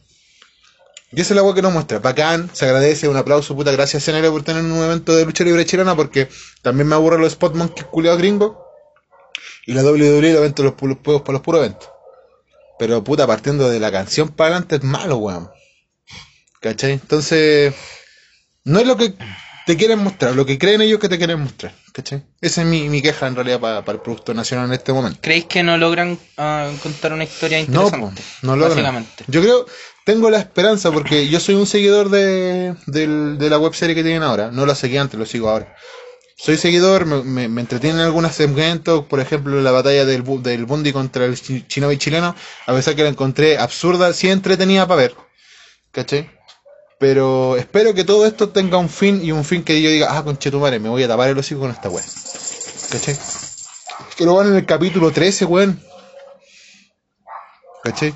[1.12, 2.00] Y esa es la weá que nos muestra.
[2.00, 5.64] Bacán, se agradece, un aplauso, puta, gracias CNL por tener un evento de lucha libre
[5.64, 6.28] chilena, porque
[6.62, 8.56] también me aburren los spot monkeys culiados gringos.
[9.66, 11.88] Y la WWE lo evento los puros juegos para los puros eventos.
[12.78, 15.50] Pero puta, partiendo de la canción para adelante es malo, weón.
[16.60, 16.92] ¿Cachai?
[16.92, 17.74] Entonces,
[18.64, 19.14] no es lo que
[19.66, 21.74] te quieren mostrar, lo que creen ellos que te quieren mostrar.
[21.92, 22.24] ¿Cachai?
[22.40, 25.18] Esa es mi, mi queja en realidad para, para el producto nacional en este momento.
[25.22, 28.22] ¿Creéis que no logran ah, contar una historia No, interesante?
[28.22, 28.76] po, no logran.
[28.76, 29.24] Básicamente.
[29.28, 29.66] Yo creo,
[30.04, 34.22] tengo la esperanza porque yo soy un seguidor de, del- de la webserie que tienen
[34.22, 34.50] ahora.
[34.52, 35.74] No la seguí antes, lo sigo ahora.
[36.38, 40.92] Soy seguidor, me, me, me entretienen algunos segmentos, por ejemplo la batalla del, del Bundy
[40.92, 42.34] contra el Shinobi chileno,
[42.66, 45.14] a pesar que la encontré absurda, sí entretenida para ver.
[45.92, 46.30] ¿Cachai?
[46.98, 50.22] Pero espero que todo esto tenga un fin y un fin que yo diga, ah,
[50.24, 52.04] conchetumare, me voy a tapar el hocico con esta wea.
[52.90, 53.16] ¿Cachai?
[54.16, 55.82] Que lo van en el capítulo 13, weón.
[57.82, 58.14] ¿Cachai?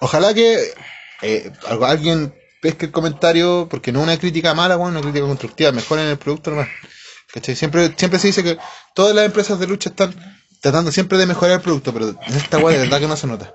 [0.00, 0.72] Ojalá que
[1.22, 1.86] eh, algo-
[2.62, 6.06] alguien pesque el comentario, porque no es una crítica mala, weón, una crítica constructiva, mejoren
[6.06, 6.68] el producto nomás.
[7.32, 7.54] ¿Cachai?
[7.54, 8.58] Siempre, siempre se dice que
[8.94, 10.14] todas las empresas de lucha están
[10.60, 13.26] tratando siempre de mejorar el producto, pero en esta weá de verdad que no se
[13.26, 13.54] nota.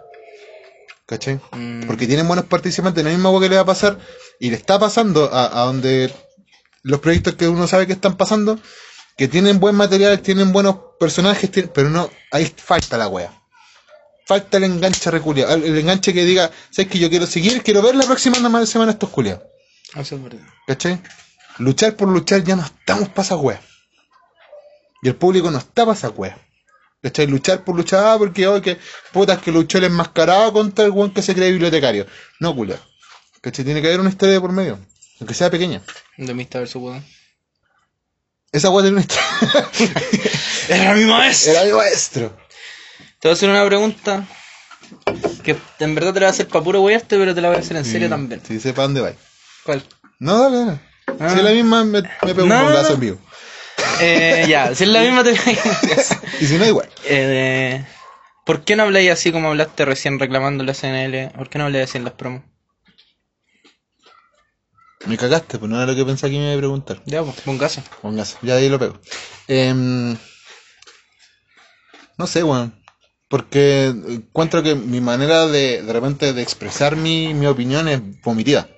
[1.05, 1.39] ¿Cachai?
[1.51, 1.85] Mm.
[1.85, 3.99] Porque tienen buenos participantes, la misma weá que le va a pasar,
[4.39, 6.11] y le está pasando a, a donde
[6.83, 8.57] los proyectos que uno sabe que están pasando,
[9.17, 13.31] que tienen buen material, tienen buenos personajes, tienen- pero no, ahí falta la wea.
[14.25, 17.95] Falta el enganche reculia, el, enganche que diga, sabes que yo quiero seguir, quiero ver
[17.95, 19.43] la próxima semana estos culiados.
[19.95, 20.39] Eso es verdad.
[20.65, 20.99] ¿Cachai?
[21.59, 23.61] Luchar por luchar ya no estamos para esa wea.
[25.03, 26.39] Y el público no está para esa wea.
[27.03, 27.27] ¿Cachai?
[27.27, 28.79] Luchar por luchar, ah, porque hoy que
[29.13, 32.07] putas que luchó el enmascarado contra el weón que se cree bibliotecario.
[32.39, 32.79] No, culia.
[33.41, 33.63] ¿Cachai?
[33.63, 34.79] Tiene que haber una historia de por medio.
[35.19, 35.83] Aunque sea pequeña.
[36.17, 36.75] De Mista vs.
[36.75, 37.05] Wodan.
[38.51, 39.69] Esa wea una historia.
[40.69, 41.51] ¡Era mi maestro!
[41.51, 42.44] Era mi maestro.
[43.25, 44.23] Te voy a hacer una pregunta
[45.43, 47.57] que en verdad te la voy a hacer para puro weyarte, pero te la voy
[47.57, 48.39] a hacer en serio también.
[48.47, 49.13] Sí, sé para dónde va.
[49.63, 49.83] ¿Cuál?
[50.19, 50.79] No, dale, dale.
[51.19, 51.29] Ah.
[51.31, 52.87] Si es la misma, me, me pego No, un no.
[52.87, 53.17] en vivo.
[53.99, 55.31] Eh, ya, si es la misma te
[56.39, 56.87] Y si no, igual.
[57.05, 57.83] eh,
[58.45, 61.31] ¿Por qué no habláis así como hablaste recién reclamando la CNL?
[61.35, 62.43] ¿Por qué no habláis así en las promos?
[65.07, 67.01] Me cagaste, pues no era lo que pensé que me iba a preguntar.
[67.07, 67.81] Ya, pues, póngase.
[68.03, 68.99] Póngase, ya de ahí lo pego.
[69.47, 70.15] Em,
[72.19, 72.84] no sé, weón.
[73.27, 78.69] Porque encuentro que mi manera de, de repente de expresar mi, mi opinión es vomitida.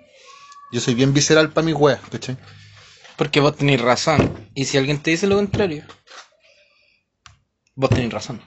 [0.71, 2.37] Yo soy bien visceral para mis weas, ¿cachai?
[3.17, 4.49] Porque vos tenéis razón.
[4.53, 5.83] Y si alguien te dice lo contrario,
[7.75, 8.41] vos tenéis razón.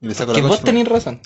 [0.00, 1.20] Y le saco Que la vos tenéis razón.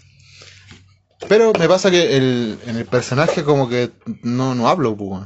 [1.29, 3.91] Pero me pasa que el, en el personaje como que
[4.23, 5.23] no, no hablo, pues.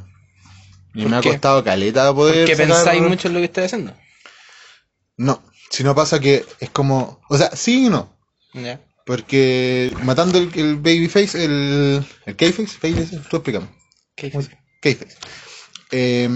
[0.93, 3.65] Y ¿Por me ha costado caleta poder Que sacar- pensáis mucho en lo que estáis
[3.67, 3.93] haciendo.
[5.17, 7.21] No, si no pasa que es como...
[7.29, 8.15] O sea, sí y no.
[8.53, 8.79] Ya.
[9.11, 13.67] Porque matando el, el babyface, el, el K-face, face, tú explícame.
[14.15, 14.47] ¿Qué Muy-
[14.81, 15.17] K-face.
[15.91, 16.29] Eh,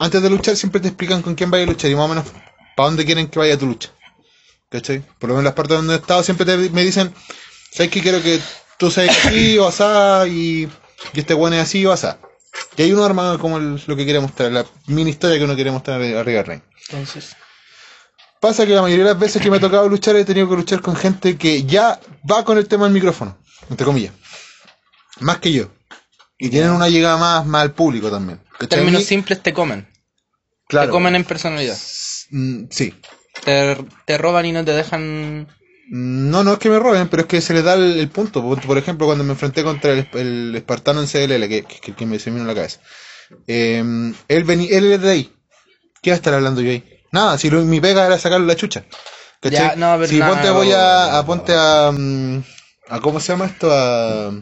[0.00, 2.24] antes de luchar siempre te explican con quién vaya a luchar y más o menos
[2.76, 3.90] para dónde quieren que vaya tu lucha.
[4.68, 4.98] ¿Cachai?
[5.20, 7.14] Por lo menos en las partes donde he estado siempre te- me dicen,
[7.70, 8.00] ¿sabes qué?
[8.00, 8.40] Quiero que
[8.76, 10.68] tú seas así o asá y,
[11.14, 12.18] y este weón es así o asá.
[12.76, 15.54] Y hay uno armado como el- lo que quiere mostrar, la mini historia que uno
[15.54, 16.62] quiere mostrar arriba del ring.
[16.88, 17.36] Entonces,
[18.42, 20.56] Pasa que la mayoría de las veces que me ha tocado luchar he tenido que
[20.56, 23.38] luchar con gente que ya va con el tema del micrófono,
[23.70, 24.12] entre comillas.
[25.20, 25.70] Más que yo.
[26.38, 28.40] Y tienen una llegada más, más al público también.
[28.58, 28.80] ¿Cachai?
[28.80, 29.86] términos simples te comen.
[30.66, 30.88] claro.
[30.88, 31.78] Te comen en personalidad.
[32.30, 32.92] Mm, sí.
[33.44, 33.76] Te,
[34.06, 35.46] te roban y no te dejan.
[35.88, 38.42] No, no es que me roben, pero es que se les da el, el punto.
[38.42, 42.06] Por, por ejemplo, cuando me enfrenté contra el, el espartano en CLL, que, que, que
[42.06, 42.80] me se me vino en la cabeza.
[43.46, 43.84] Eh,
[44.26, 45.32] él, vení, él es de ahí.
[46.02, 46.91] ¿Qué va a estar hablando yo ahí?
[47.12, 48.84] Nada, si lo- mi pega era sacarle la chucha.
[49.40, 49.58] ¿Cachai?
[49.70, 52.42] Ya, no, pero si ponte voy no, a, a ponte a, mm,
[52.88, 53.70] a ¿cómo se llama esto?
[53.72, 54.32] A,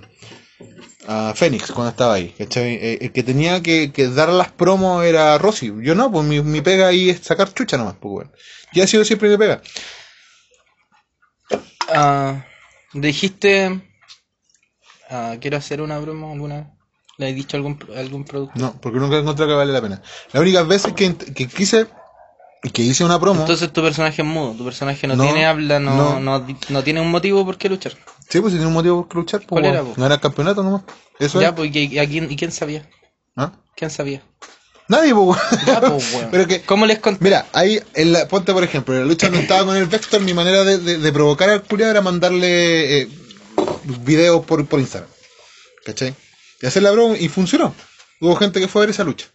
[1.08, 2.74] a Fénix cuando estaba ahí, ¿cachai?
[2.74, 5.72] Eh, el que tenía que, que dar las promos era Rossi.
[5.82, 8.32] Yo no, pues mi, mi pega ahí es sacar chucha nomás, pues bueno.
[8.72, 9.62] Y ha sido siempre mi pega.
[11.88, 12.44] Ah,
[12.92, 13.80] dijiste.
[15.08, 16.76] ah, quiero hacer una broma alguna.
[17.16, 18.58] ¿Le he dicho algún, algún producto?
[18.58, 20.02] No, porque nunca encontré que vale la pena.
[20.32, 21.86] Las únicas veces que, que quise
[22.72, 25.78] que hice una promo, Entonces tu personaje es mudo, tu personaje no, No, tiene habla,
[25.80, 26.40] no, no.
[26.40, 26.56] no.
[26.68, 27.92] No, tiene un motivo por qué luchar.
[28.28, 30.00] sí, pues si tiene un motivo por qué luchar, pues ¿Cuál era, bueno, po?
[30.02, 30.82] ganar campeonato nomás.
[31.18, 31.54] Eso Ya, es.
[31.54, 32.88] pues, ¿y, a quién, ¿y quién sabía?
[33.36, 33.52] ¿Ah?
[33.76, 34.22] ¿Quién sabía?
[34.88, 35.38] Nadie, pues.
[35.66, 36.28] Ya, pues, weón.
[36.32, 37.22] Pero que, ¿Cómo les conté?
[37.24, 40.20] mira, ahí, en la, ponte por ejemplo, en la lucha donde estaba con el Vector,
[40.20, 43.08] mi manera de, de, de provocar al culiado era mandarle eh,
[44.04, 45.08] videos por, por Instagram.
[45.84, 46.14] ¿Cachai?
[46.60, 47.74] Y hacer la broma y funcionó.
[48.20, 49.26] Hubo gente que fue a ver esa lucha.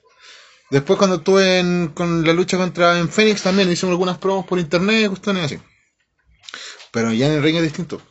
[0.70, 4.60] Después cuando estuve en, con la lucha contra en Phoenix también hicimos algunas promos por
[4.60, 5.60] internet, cuestiones así.
[6.92, 8.02] Pero ya en el ring es distinto.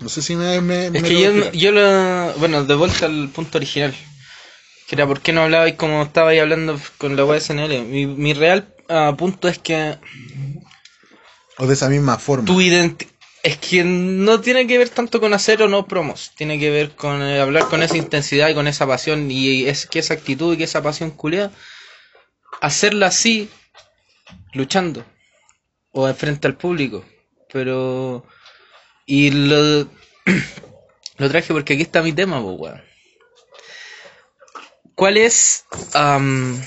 [0.00, 0.60] No sé si me...
[0.60, 2.32] me Es me que yo, yo lo.
[2.38, 3.94] Bueno, de vuelta al punto original.
[4.86, 7.84] Que era por qué no hablabais como estabais hablando con la web SNL.
[7.84, 9.98] Mi, mi real ah, punto es que
[11.58, 12.46] O de esa misma forma.
[12.46, 13.11] tu identi
[13.42, 16.32] Es que no tiene que ver tanto con hacer o no promos.
[16.36, 19.30] Tiene que ver con eh, hablar con esa intensidad y con esa pasión.
[19.30, 21.50] Y es que esa actitud y que esa pasión culiada.
[22.60, 23.50] Hacerla así,
[24.52, 25.04] luchando.
[25.90, 27.04] O frente al público.
[27.52, 28.24] Pero.
[29.06, 29.88] Y lo.
[31.18, 32.82] lo traje porque aquí está mi tema, pues, weón.
[34.94, 35.64] ¿Cuál es.
[35.94, 36.62] am,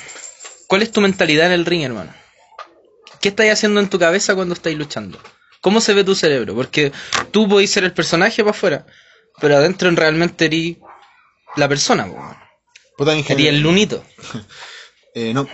[0.67, 2.13] ¿Cuál es tu mentalidad en el ring, hermano?
[3.21, 5.19] ¿Qué estáis haciendo en tu cabeza cuando estáis luchando?
[5.65, 6.53] ¿Cómo se ve tu cerebro?
[6.53, 6.91] Porque
[7.31, 8.85] tú podés ser el personaje para afuera,
[9.41, 10.77] pero adentro en realmente eres
[11.55, 12.35] la persona, po, weón.
[12.95, 14.03] Puta, Eres el lunito.
[15.17, 15.47] Eh, no.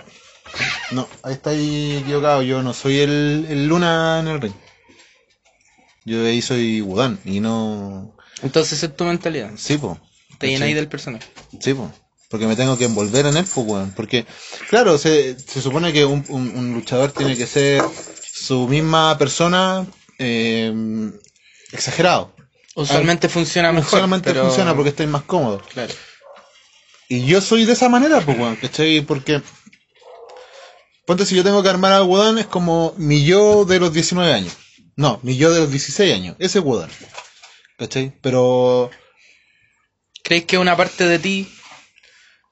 [0.90, 2.42] No, ahí estáis equivocado.
[2.42, 4.52] Yo no soy el, el Luna en el ring.
[6.04, 8.14] Yo ahí soy Wudan y no.
[8.42, 9.52] Entonces es tu mentalidad.
[9.56, 9.98] Sí, po.
[10.38, 11.24] Te llenas ahí del personaje.
[11.60, 11.90] Sí, po.
[12.28, 13.92] Porque me tengo que envolver en él, weón.
[13.92, 14.26] Porque,
[14.68, 17.82] claro, se, se supone que un, un- un luchador tiene que ser
[18.34, 19.86] su misma persona
[20.22, 20.72] eh,
[21.72, 22.34] exagerado.
[22.74, 24.08] Usualmente funciona mejor.
[24.22, 25.60] Pero- funciona porque estáis más cómodo.
[25.72, 25.92] Claro.
[27.08, 29.02] Y yo soy de esa manera, pues, weón, ¿cachai?
[29.02, 29.42] Porque.
[31.06, 34.32] Ponte, si yo tengo que armar a Wodan, es como mi yo de los 19
[34.32, 34.56] años.
[34.96, 36.36] No, mi yo de los 16 años.
[36.38, 36.90] Ese es Wodan.
[37.78, 38.12] ¿cachai?
[38.22, 38.90] Pero.
[40.24, 41.52] ¿Crees que una parte de ti,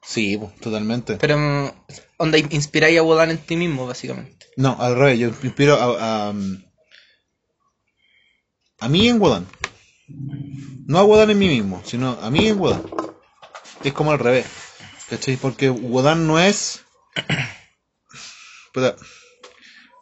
[0.03, 1.15] Sí, pues, totalmente.
[1.15, 1.71] pero mm,
[2.17, 4.45] onda inspiráis a Wodan en ti mismo, básicamente?
[4.57, 6.27] No, al revés, yo inspiro a.
[6.27, 6.33] A, a
[8.89, 9.47] mí en Wodan.
[10.87, 12.83] No a Wodan en mí mismo, sino a mí en Wodan.
[13.83, 14.45] Es como al revés.
[15.09, 15.37] ¿Cachai?
[15.37, 16.81] Porque Wodan no es.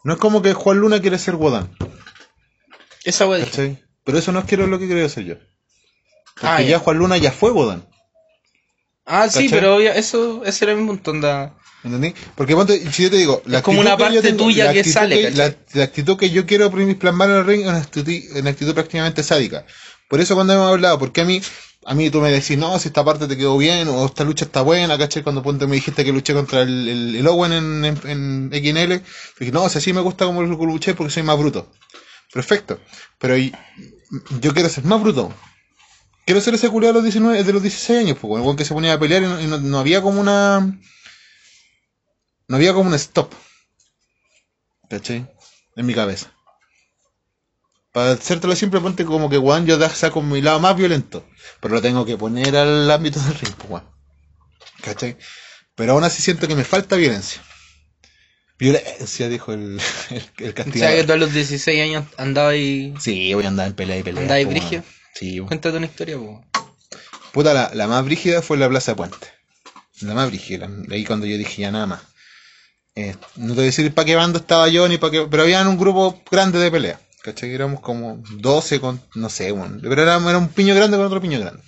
[0.04, 1.76] No es como que Juan Luna quiere ser Wodan.
[3.04, 3.44] Esa wea.
[4.04, 5.34] Pero eso no es quiero lo que quiero ser yo.
[6.34, 6.78] Porque Ah, ya ya.
[6.78, 7.86] Juan Luna ya fue Wodan.
[9.04, 11.54] Ah, sí, pero obvia- eso, ese era mi punto, onda.
[11.82, 12.14] ¿Entendí?
[12.34, 13.96] Porque ponte, si yo te digo, Es como una
[14.36, 15.58] tuya la que actitud sale, que- la, ¿cachai?
[15.74, 19.22] la actitud que yo quiero plasmar en el ring es una actitud, una actitud prácticamente
[19.22, 19.64] sádica.
[20.08, 21.40] Por eso cuando hemos hablado, porque a mí,
[21.86, 24.44] a mí tú me decís, no, si esta parte te quedó bien, o esta lucha
[24.44, 25.22] está buena, ¿cachai?
[25.22, 29.02] Cuando ponte me dijiste que luché contra el, el, el Owen en, en, en XNL,
[29.38, 31.72] dije, no, o sea, sí me gusta como lo luché porque soy más bruto.
[32.32, 32.78] Perfecto.
[33.18, 35.32] Pero yo quiero ser más bruto.
[36.26, 38.64] Quiero ser ese culiado de los 19, de los 16 años, pues, el weón que
[38.64, 40.78] se ponía a pelear y no, y no- no había como una.
[42.50, 43.32] No había como un stop.
[44.88, 45.24] ¿Cachai?
[45.76, 46.32] En mi cabeza.
[47.92, 51.24] Para hacértelo siempre, ponte como que, weón, yo saco mi lado más violento.
[51.60, 53.84] Pero lo tengo que poner al ámbito del ring, pues, weón.
[54.82, 55.16] ¿Cachai?
[55.76, 57.40] Pero aún así siento que me falta violencia.
[58.58, 60.96] Violencia, dijo el, el, el O sea castigador.
[60.96, 62.94] que tú a los 16 años andabas y.
[62.98, 64.22] Sí, voy a andar en pelea y pelea.
[64.22, 64.80] ¿Andabas brigio?
[64.80, 64.84] weón.
[65.14, 65.46] Sí, weón.
[65.46, 66.44] Cuéntate una historia, po.
[67.30, 69.28] Puta, la, la más brígida fue la Plaza Puente.
[70.00, 70.68] La más brígida.
[70.90, 72.00] Ahí cuando yo dije ya nada más.
[73.00, 75.26] Eh, no te voy a decir para qué bando estaba yo ni para qué.
[75.30, 77.00] Pero había un grupo grande de pelea.
[77.22, 77.54] ¿Cachai?
[77.54, 79.00] Éramos como 12 con.
[79.14, 81.62] No sé, bueno, Pero era, era un piño grande con otro piño grande.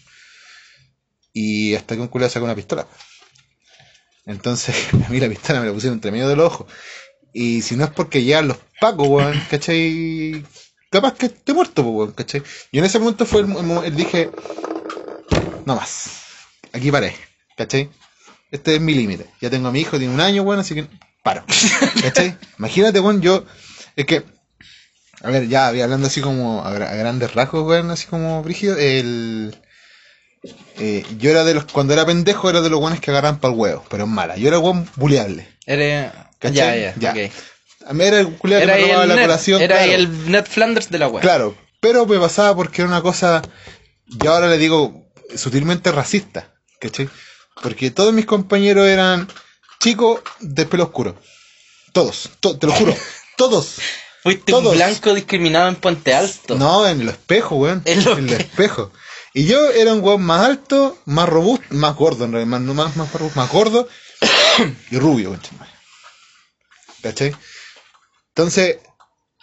[1.33, 2.87] Y hasta que un culo sacó una pistola.
[4.27, 6.66] Entonces, a mí la pistola me la pusieron entre medio de los ojos.
[7.33, 10.45] Y si no es porque llegan los pacos, weón, ¿cachai?
[10.90, 12.42] Capaz que esté muerto, pues, weón, ¿cachai?
[12.71, 13.51] Y en ese momento fue el,
[13.85, 14.31] el dije,
[15.64, 16.11] no más.
[16.75, 17.16] Aquí paré,
[17.57, 17.88] ¿cachai?
[18.51, 19.27] Este es mi límite.
[19.40, 20.87] Ya tengo a mi hijo, tiene un año, weón, así que
[21.22, 21.44] paro.
[22.02, 22.37] ¿Cachai?
[22.58, 23.44] Imagínate, weón, yo.
[23.96, 24.24] Es que.
[25.22, 28.42] A ver, ya había hablando así como a, gra- a grandes rasgos, weón, así como
[28.42, 28.76] brígido.
[28.76, 29.56] El.
[30.78, 31.64] eh, yo era de los.
[31.66, 34.37] Cuando era pendejo, era de los weones que agarran para el huevo, pero en mala.
[34.37, 35.48] Yo era weón buleable.
[35.66, 36.11] Eres.
[36.38, 36.80] ¿Cachai?
[36.80, 37.30] Ya, ya, Ya.
[37.87, 39.61] A mí era el culiado que me robaba la net, colación.
[39.62, 39.92] era claro.
[39.92, 41.20] el Net Flanders de la web.
[41.20, 43.42] Claro, pero me pasaba porque era una cosa,
[44.06, 47.08] yo ahora le digo sutilmente racista, ¿cachai?
[47.61, 49.26] Porque todos mis compañeros eran
[49.83, 51.16] chicos de pelo oscuro.
[51.92, 52.95] Todos, to- te lo juro,
[53.37, 53.77] todos.
[54.23, 54.66] Fuiste todos.
[54.73, 56.55] un blanco discriminado en Puente Alto.
[56.55, 57.83] No, en los espejos, weón.
[57.85, 58.90] En En los espejos.
[59.35, 62.75] Y yo era un weón más alto, más robusto, más gordo, en realidad, más, no
[62.75, 63.88] más, más, robusto, más gordo
[64.90, 65.71] y rubio, conchetumare.
[67.03, 67.35] ¿Cachai?
[68.29, 68.79] Entonces,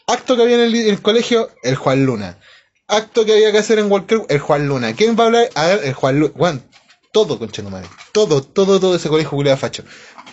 [0.07, 2.39] acto que había en el, en el colegio, el Juan Luna.
[2.87, 4.93] Acto que había que hacer en cualquier, el Juan Luna.
[4.95, 5.49] ¿Quién va a hablar?
[5.55, 6.33] A ver, el Juan Luna.
[6.37, 6.69] Juan,
[7.11, 7.87] todo, conchetumare.
[8.13, 9.83] Todo, todo, todo ese colegio culiado facho.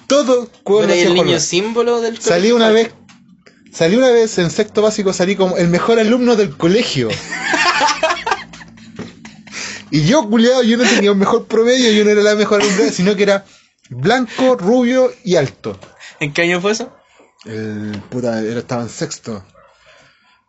[0.07, 0.49] Todo,
[0.85, 2.57] eres hacía el niño símbolo del Salí colegio.
[2.57, 2.92] una vez,
[3.73, 7.09] salí una vez en sexto básico, salí como el mejor alumno del colegio.
[9.90, 12.90] y yo, culiado, yo no tenía un mejor promedio, yo no era la mejor alumna,
[12.92, 13.45] sino que era
[13.90, 15.79] blanco, rubio y alto.
[16.21, 16.95] ¿En qué año fue eso?
[17.45, 19.45] El puta, era, estaba en sexto.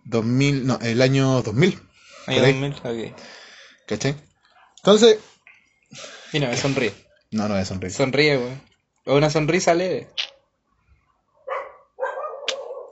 [0.05, 1.79] 2000, no, el año 2000.
[2.27, 2.73] Año por ahí, 2000,
[3.11, 3.19] ok.
[3.87, 4.15] ¿Cachai?
[4.77, 5.17] Entonces,
[6.33, 6.93] Mira, me sonríe.
[7.31, 7.93] no, no a sonreír.
[7.93, 8.66] Sonríe, weón.
[9.07, 10.07] O una sonrisa leve.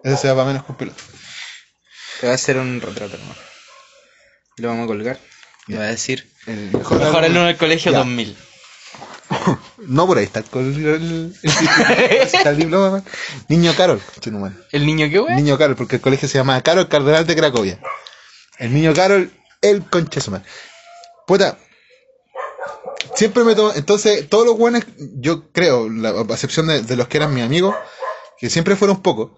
[0.04, 1.02] Ese se va para menos con piloto.
[2.22, 3.36] Te va a hacer un retrato, hermano.
[4.58, 5.20] Lo vamos a colgar.
[5.68, 6.32] Le va a decir.
[6.48, 8.00] El mejor, Mejor alumno del colegio Ya.
[8.00, 8.38] 2000.
[9.88, 13.04] No por ahí está el, el, está diploma.
[13.50, 14.02] Niño Carol.
[14.72, 15.36] ¿El niño qué, weón?
[15.36, 17.80] Niño Carol, porque el colegio se llama Carol Cardenal de Cracovia.
[18.58, 19.84] El niño Carol, el
[20.32, 20.46] madre.
[21.28, 21.60] Puta.
[23.16, 23.72] Siempre me tomo.
[23.76, 27.44] Entonces, todos los buenos, yo creo, la a excepción de, de los que eran mis
[27.44, 27.76] amigos,
[28.38, 29.32] que siempre fueron pocos.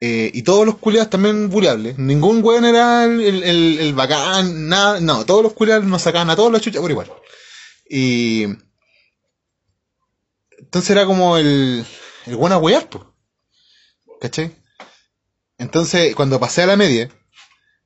[0.00, 1.98] eh, y todos los culiados también buleables.
[1.98, 3.44] Ningún weón era el,
[3.80, 5.00] el, bacán, nada.
[5.00, 7.12] No, todos los culiados nos sacaban a todos los chuchas por igual.
[7.88, 8.46] Y.
[10.58, 11.84] Entonces era como el.
[12.26, 13.14] El buen a po.
[14.20, 14.54] ¿Cachai?
[15.58, 17.10] Entonces, cuando pasé a la media,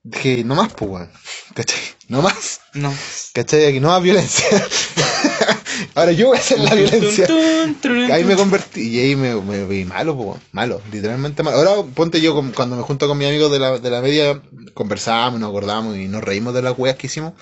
[0.04, 1.10] dije, no más, pues, weón.
[1.54, 1.80] ¿Cachai?
[2.08, 2.60] No más.
[2.74, 2.94] No.
[3.32, 3.66] ¿Cachai?
[3.66, 4.46] Aquí no más violencia.
[5.96, 7.26] Ahora yo voy a hacer la violencia.
[7.26, 11.42] Tun, tun, tun, Ahí me convertí y ahí me, me vi malo, po, malo, literalmente
[11.42, 11.56] malo.
[11.56, 14.40] Ahora ponte yo con- cuando me junto con mis amigos de la, de la media,
[14.74, 17.32] conversamos, nos acordamos y nos reímos de las weas que hicimos.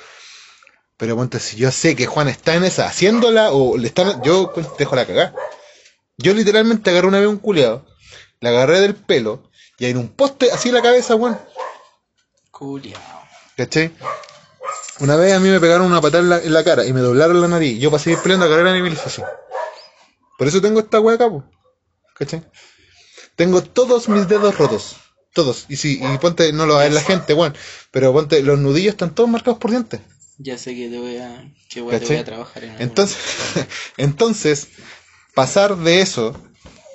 [0.96, 4.52] Pero ponte, si yo sé que Juan está en esa haciéndola o le están, yo
[4.54, 5.34] pues, dejo la cagada.
[6.16, 7.84] Yo literalmente agarré una vez un culeado,
[8.40, 9.42] le agarré del pelo
[9.78, 11.38] y en un poste así en la cabeza, Juan.
[13.56, 13.92] ¿Cachai?
[15.00, 17.00] Una vez a mí me pegaron una patada en la, en la cara y me
[17.00, 17.80] doblaron la nariz.
[17.80, 19.22] Yo seguir peleando y me hice así.
[20.38, 21.30] Por eso tengo esta wea acá.
[23.36, 24.96] Tengo todos mis dedos rotos.
[25.32, 25.66] Todos.
[25.68, 27.54] Y si, y ponte, no lo va a ver la gente, weón.
[27.90, 30.00] Pero ponte, los nudillos están todos marcados por dientes.
[30.38, 31.52] Ya sé que te voy a.
[31.68, 33.18] Que a trabajar en Entonces,
[33.96, 34.68] entonces,
[35.34, 36.36] pasar de eso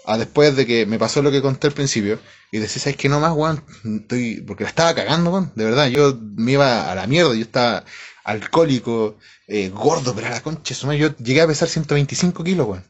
[0.07, 2.19] a después de que me pasó lo que conté al principio
[2.51, 3.09] y decir, ¿sabes qué?
[3.09, 3.63] No más, weón,
[4.01, 7.41] estoy, porque la estaba cagando, weón, de verdad, yo me iba a la mierda, yo
[7.41, 7.83] estaba
[8.23, 12.83] alcohólico, eh, gordo, pero a la concha, yo llegué a pesar 125 kilos, weón,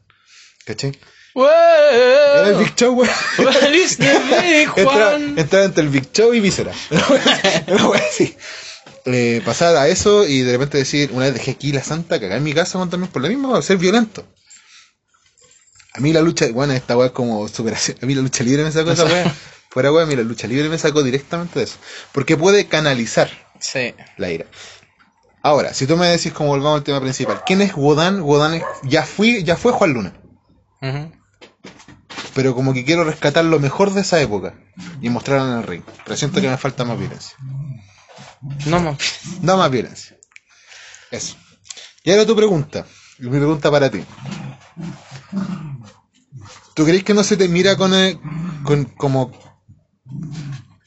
[0.64, 0.92] ¿cachai?
[1.34, 2.64] Era el ¡Wow!
[2.64, 3.10] Big Show, weón.
[3.38, 5.38] What is the big Entra, Juan?
[5.38, 6.72] entra entre el Big Show y Víscera.
[8.10, 8.34] Así.
[9.04, 12.38] eh, pasar a eso y de repente decir, una vez dejé aquí la santa cagar
[12.38, 14.24] en mi casa weón, también por lo mismo, ser violento.
[15.94, 17.98] A mí la lucha, bueno, esta weá es como superación.
[18.02, 19.34] A mí la lucha libre me sacó esa weá.
[19.70, 21.76] Fuera weá, a mí la lucha libre me sacó directamente de eso.
[22.12, 23.30] Porque puede canalizar
[23.60, 23.94] Sí.
[24.16, 24.46] la ira.
[25.42, 28.20] Ahora, si tú me decís como volvamos al tema principal, ¿quién es Wodan?
[28.22, 30.12] Wodan es- ya fui, ya fue Juan Luna.
[32.34, 34.54] Pero como que quiero rescatar lo mejor de esa época
[35.00, 35.82] y mostrarlo en el ring.
[36.04, 37.36] Pero siento que me falta más violencia.
[38.66, 38.96] No, más.
[39.42, 40.16] Da más violencia.
[41.10, 41.36] Eso.
[42.04, 42.86] Y ahora tu pregunta.
[43.18, 44.04] Mi pregunta para ti.
[46.78, 48.20] ¿Tú crees que no se te mira con, el-
[48.62, 49.32] con como...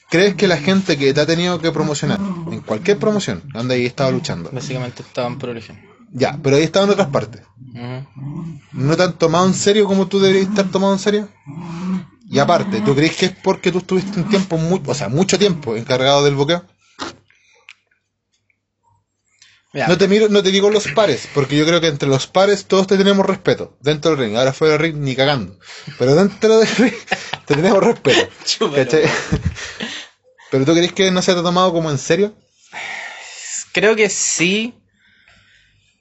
[0.08, 2.18] ¿Crees que la gente que te ha tenido que promocionar,
[2.50, 5.78] en cualquier promoción, donde ahí estaba luchando, Básicamente estaban por origen.
[6.14, 7.42] ya, pero ahí estaba en otras partes.
[8.72, 11.28] ¿no te han tomado en serio como tú deberías estar tomado en serio?
[12.30, 15.38] Y aparte, ¿tú crees que es porque tú estuviste un tiempo, muy, o sea, mucho
[15.38, 16.64] tiempo encargado del boqueo?
[19.72, 22.66] No te miro, no te digo los pares, porque yo creo que entre los pares
[22.66, 23.78] todos te tenemos respeto.
[23.80, 25.58] Dentro del ring, ahora fuera del ring ni cagando.
[25.98, 26.94] Pero dentro del ring
[27.46, 28.30] te tenemos respeto.
[30.50, 32.34] Pero tú crees que no se te ha tomado como en serio?
[33.72, 34.74] Creo que sí,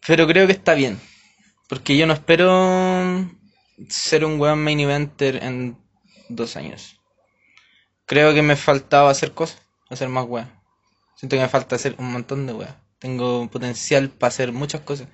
[0.05, 0.99] pero creo que está bien.
[1.69, 3.31] Porque yo no espero
[3.87, 5.77] ser un weón main eventer en
[6.27, 6.99] dos años.
[8.05, 10.49] Creo que me faltaba hacer cosas, hacer más weas.
[11.15, 12.75] Siento que me falta hacer un montón de weas.
[13.01, 15.09] Tengo potencial para hacer muchas cosas.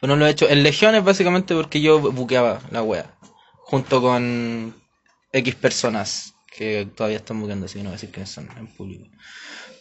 [0.00, 0.48] Pero no lo he hecho.
[0.48, 3.14] En Legiones básicamente porque yo buqueaba la wea.
[3.58, 4.74] Junto con
[5.32, 8.68] X personas que todavía están buqueando, así que no voy a decir quiénes son en
[8.68, 9.06] público.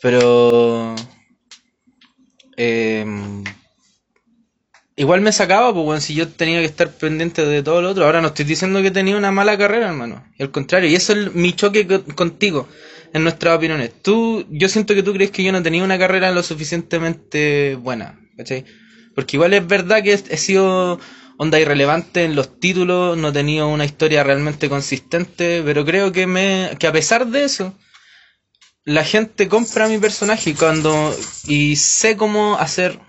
[0.02, 0.96] Pero...
[2.58, 3.06] eh,
[4.96, 8.06] igual me sacaba, pues bueno, si yo tenía que estar pendiente de todo lo otro.
[8.06, 10.24] Ahora no estoy diciendo que tenía una mala carrera, hermano.
[10.38, 12.68] Y al contrario, y eso es mi choque co- contigo
[13.14, 13.92] en nuestras opiniones.
[14.02, 18.20] Tú, yo siento que tú crees que yo no tenía una carrera lo suficientemente buena,
[18.38, 18.66] ¿cachai?
[19.16, 21.00] Porque igual es verdad que he, sido
[21.38, 26.28] onda irrelevante en los títulos, no he tenido una historia realmente consistente, pero creo que
[26.28, 27.74] me, que a pesar de eso,
[28.86, 31.16] la gente compra mi personaje cuando
[31.48, 33.00] y sé cómo hacer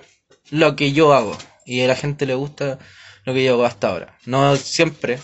[0.51, 2.79] lo que yo hago y a la gente le gusta
[3.25, 4.19] lo que yo hago hasta ahora.
[4.27, 5.19] No siempre.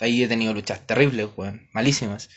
[0.00, 1.28] Ahí he tenido luchas terribles,
[1.72, 2.28] malísimas.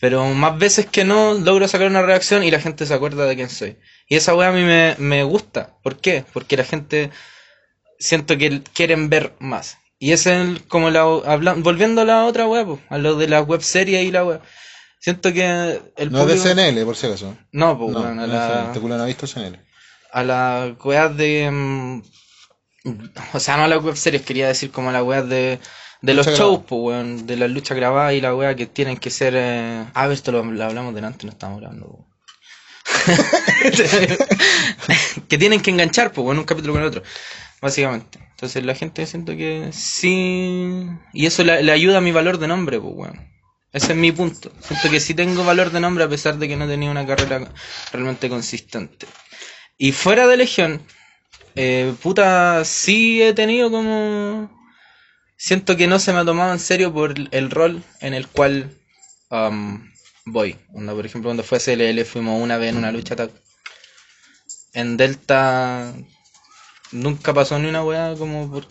[0.00, 3.34] Pero más veces que no logro sacar una reacción y la gente se acuerda de
[3.36, 3.78] quién soy.
[4.08, 5.76] Y esa weá a mí me, me gusta.
[5.82, 6.24] ¿Por qué?
[6.32, 7.10] Porque la gente
[7.98, 9.78] siento que quieren ver más.
[9.98, 13.40] Y es el, como la, habla- volviendo a la otra weá, a lo de la
[13.40, 14.40] web serie y la weá.
[15.00, 17.36] Siento que el No es de público- CNL, por si acaso.
[17.52, 19.58] No, pues No, weón, a no la, Este culo no ha visto CNL.
[20.12, 21.50] a la weá de.
[21.50, 22.02] mm,
[23.32, 25.58] o sea, no las web series, quería decir como a la weá de.
[26.02, 29.10] De los shows, pues, weón, de las luchas grabadas y la weá que tienen que
[29.10, 29.34] ser.
[29.36, 29.86] Eh...
[29.94, 32.06] Ah, esto lo, lo hablamos delante, no estamos hablando.
[35.28, 37.02] que tienen que enganchar, pues, weón, un capítulo con el otro,
[37.60, 38.18] básicamente.
[38.30, 40.86] Entonces la gente siento que sí.
[41.12, 43.32] Y eso le, le ayuda a mi valor de nombre, pues, weón.
[43.72, 44.52] Ese es mi punto.
[44.60, 47.52] Siento que sí tengo valor de nombre a pesar de que no tenía una carrera
[47.92, 49.06] realmente consistente.
[49.76, 50.82] Y fuera de Legión,
[51.56, 54.50] eh, puta, sí he tenido como...
[55.38, 58.70] Siento que no se me ha tomado en serio por el rol en el cual
[59.30, 59.90] um,
[60.24, 60.56] voy.
[60.72, 63.30] Onda, por ejemplo, cuando fue CLL fuimos una vez en una lucha tag.
[64.72, 65.94] En Delta
[66.92, 68.64] nunca pasó ni una weá como por...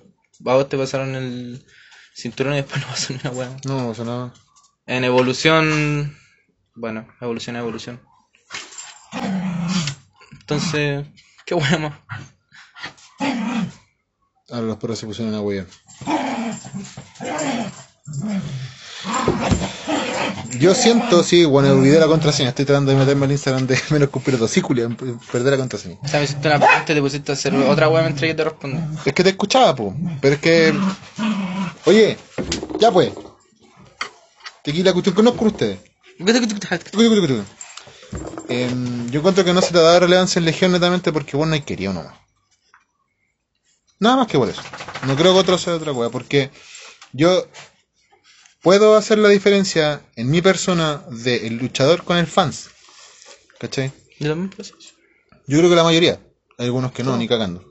[0.46, 1.66] A vos te pasaron el
[2.16, 3.58] cinturón y después no pasó ni una weá.
[3.66, 4.34] No, no pasa nada.
[4.88, 6.16] En evolución,
[6.76, 8.00] bueno, evolución evolución.
[10.32, 11.06] Entonces,
[11.46, 12.35] qué bueno más.
[13.20, 15.66] Ahora los perros se pusieron a huear.
[20.60, 22.50] Yo siento, sí, bueno, olvidé la contraseña.
[22.50, 24.48] Estoy tratando de meterme al Instagram de menos conspirato.
[24.48, 24.96] Sí, Julián,
[25.32, 25.98] perder la contraseña.
[26.04, 28.36] O sea, me hiciste una pregunta y te pusiste a hacer otra weá mientras yo
[28.36, 29.02] te respondo.
[29.04, 29.96] Es que te escuchaba, po.
[30.22, 30.74] Pero es que.
[31.86, 32.18] Oye,
[32.80, 33.12] ya pues.
[34.64, 35.80] Tequila, cuestión conozco con ustedes.
[38.48, 41.56] Em, yo encuentro que no se te dado relevancia en Legión netamente porque vos no
[41.56, 42.14] hay querido nomás.
[44.00, 44.62] Nada más que por eso.
[45.08, 46.52] No creo que otro sea otra cosa, porque
[47.14, 47.48] yo
[48.62, 52.70] puedo hacer la diferencia en mi persona del luchador con el fans.
[53.60, 53.92] ¿Cachai?
[54.20, 54.78] Yo también proceso.
[55.48, 56.20] Yo creo que la mayoría.
[56.58, 57.64] Hay algunos que no, ni cagando.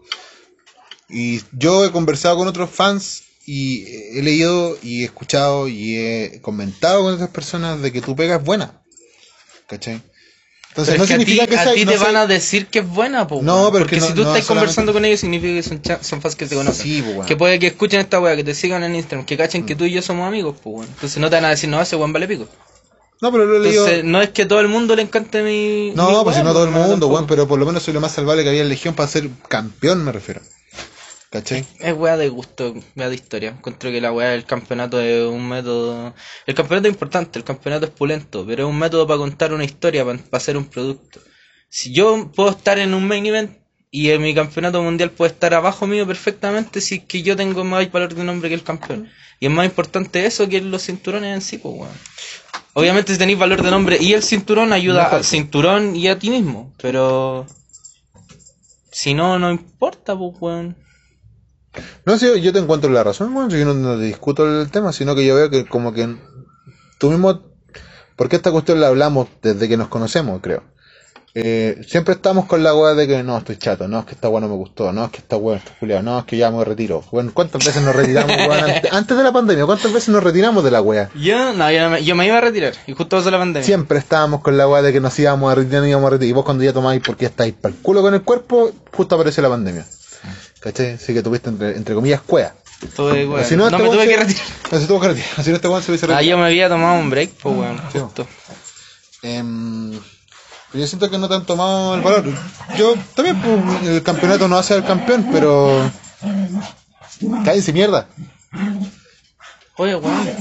[1.08, 3.84] Y yo he conversado con otros fans y
[4.18, 8.36] he leído y he escuchado y he comentado con otras personas de que tu pega
[8.36, 8.82] es buena.
[9.66, 10.02] ¿Cachai?
[10.76, 12.06] Entonces Pero no es que a ti, significa que a sea- ti no te sea-
[12.08, 14.30] van a decir que es buena, po, No, pero Porque que no- si tú no
[14.34, 16.82] estás solamente- conversando con ellos significa que son, son fans que te conocen.
[16.84, 17.24] Sí, po.
[17.24, 19.84] Que puede que escuchen esta weá, que te sigan en Instagram, que cachen que tú
[19.84, 20.88] y yo somos amigos, pues.
[20.88, 22.48] Entonces no te van a decir, no, ese weón vale pico.
[23.20, 23.64] No, pero lo.
[23.64, 25.90] Entonces, no es que todo el mundo le encante mi.
[25.90, 28.00] mi No, pues si no todo el mundo, weón, pero por lo menos soy lo
[28.00, 30.40] más salvable que había en Legión para ser campeón, me refiero.
[31.34, 31.66] ¿Cachai?
[31.80, 33.48] Es weá de gusto, weá de historia.
[33.48, 36.14] Encuentro que la weá del campeonato es un método.
[36.46, 39.64] El campeonato es importante, el campeonato es pulento, pero es un método para contar una
[39.64, 41.18] historia, para, hacer un producto.
[41.68, 43.50] Si yo puedo estar en un main event
[43.90, 47.64] y en mi campeonato mundial puede estar abajo mío perfectamente, si es que yo tengo
[47.64, 49.10] más valor de nombre que el campeón.
[49.40, 51.98] Y es más importante eso que los cinturones en sí, pues weón.
[52.74, 56.30] Obviamente si tenéis valor de nombre y el cinturón ayuda al cinturón y a ti
[56.30, 57.44] mismo, pero
[58.92, 60.83] si no, no importa, pues weón.
[62.04, 64.92] No, sí, yo te encuentro la razón, si yo no, no te discuto el tema,
[64.92, 66.16] sino que yo veo que como que
[66.98, 67.42] tú mismo,
[68.16, 70.62] porque esta cuestión la hablamos desde que nos conocemos, creo.
[71.36, 74.28] Eh, siempre estamos con la weá de que no, estoy chato, no, es que esta
[74.28, 76.48] weá no me gustó, no, es que esta weá está culiado, no, es que ya
[76.52, 77.02] me retiro.
[77.10, 78.30] Bueno, ¿cuántas veces nos retiramos,
[78.62, 79.66] antes, antes de la pandemia?
[79.66, 81.10] ¿Cuántas veces nos retiramos de la weá?
[81.16, 83.66] Yo, no, yo, me, yo me iba a retirar y justo pasó la pandemia.
[83.66, 86.30] Siempre estábamos con la weá de que nos íbamos a retirar, nos íbamos a retirar.
[86.30, 89.42] Y vos cuando ya tomáis porque estáis para el culo con el cuerpo, justo apareció
[89.42, 89.84] la pandemia.
[90.64, 90.92] ¿Cachai?
[90.94, 92.54] Así que tuviste entre, entre comillas cuea.
[92.96, 93.44] Tuve, weón.
[93.44, 94.44] Si no, este me tuve se- que retirar.
[94.72, 95.28] No, se tuvo que retirar.
[95.44, 96.22] Si no, este se hubiese Ah, retirado.
[96.22, 97.98] yo me había tomado un break, pues weón, Sí.
[97.98, 98.26] justo.
[99.22, 102.24] Em, pero yo siento que no te han tomado el valor.
[102.78, 105.90] Yo también, pues, el campeonato no hace al campeón, pero.
[107.44, 108.08] Cállense mierda.
[109.76, 110.26] Oye, weón.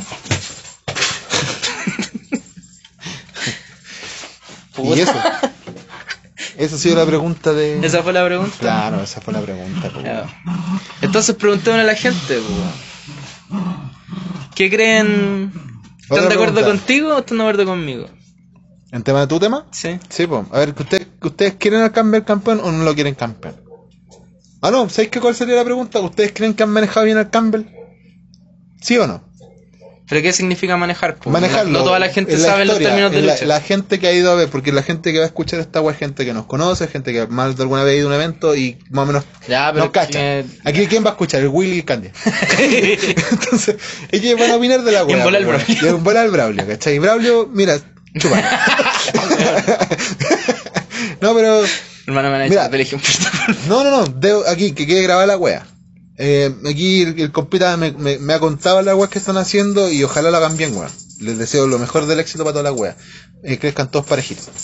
[4.83, 5.13] Y eso.
[6.57, 7.85] Esa ha sido la pregunta de.
[7.85, 8.55] Esa fue la pregunta.
[8.59, 9.89] Claro, esa fue la pregunta.
[9.93, 10.05] pues.
[10.05, 10.25] Ya.
[11.01, 13.59] Entonces preguntémosle a la gente, pues.
[14.55, 15.51] ¿Qué creen?
[16.01, 16.65] ¿Están de acuerdo pregunta.
[16.77, 18.07] contigo o están de acuerdo conmigo?
[18.91, 19.65] ¿En tema de tu tema?
[19.71, 19.99] Sí.
[20.09, 20.45] Sí, pues.
[20.51, 23.55] A ver, ¿ustedes, ¿ustedes quieren al Campbell campeón o no lo quieren campeón?
[24.61, 25.99] Ah, no, ¿sabéis qué cuál sería la pregunta?
[25.99, 27.63] ¿Ustedes creen que han manejado bien al Campbell?
[28.81, 29.23] ¿Sí o no?
[30.13, 31.17] ¿Pero qué significa manejar?
[31.25, 31.79] Manejarlo.
[31.79, 33.45] No toda la gente sabe los historia, términos de la, lucha.
[33.47, 35.81] la gente que ha ido a ver, porque la gente que va a escuchar esta
[35.81, 38.09] wea es gente que nos conoce, gente que más de alguna vez ha ido a
[38.09, 40.43] un evento y más o menos Ya, pero cacha.
[40.65, 41.41] Aquí, ¿quién va a escuchar?
[41.41, 42.09] El Willy y el Candy.
[43.31, 43.77] Entonces,
[44.11, 45.77] ellos van a opinar de la Y en bola el Braulio.
[45.81, 46.93] Y en bola el Braulio, ¿cachai?
[46.93, 47.79] Y Braulio, mira,
[48.19, 48.39] chupa.
[51.21, 51.63] no, pero...
[52.05, 53.57] Hermano, me han hecho Mira.
[53.67, 55.72] No, no, no, debo- aquí, que quede grabada la wea.
[56.17, 60.37] Eh, aquí el, compita me, ha contado las weas que están haciendo y ojalá la
[60.37, 60.91] hagan bien, weón.
[61.19, 62.95] Les deseo lo mejor del éxito para todas las weas.
[63.43, 64.49] Eh, crezcan todos parejitos.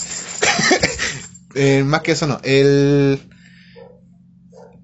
[1.56, 2.38] Eh, más que eso no.
[2.44, 3.20] El...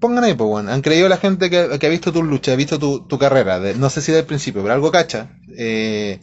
[0.01, 0.67] Pongan ahí, pues, weón.
[0.67, 3.59] Han creído la gente que, ha visto tu lucha, ha visto tu, carrera.
[3.75, 5.29] no sé si del principio, pero algo cacha.
[5.57, 6.19] Eh,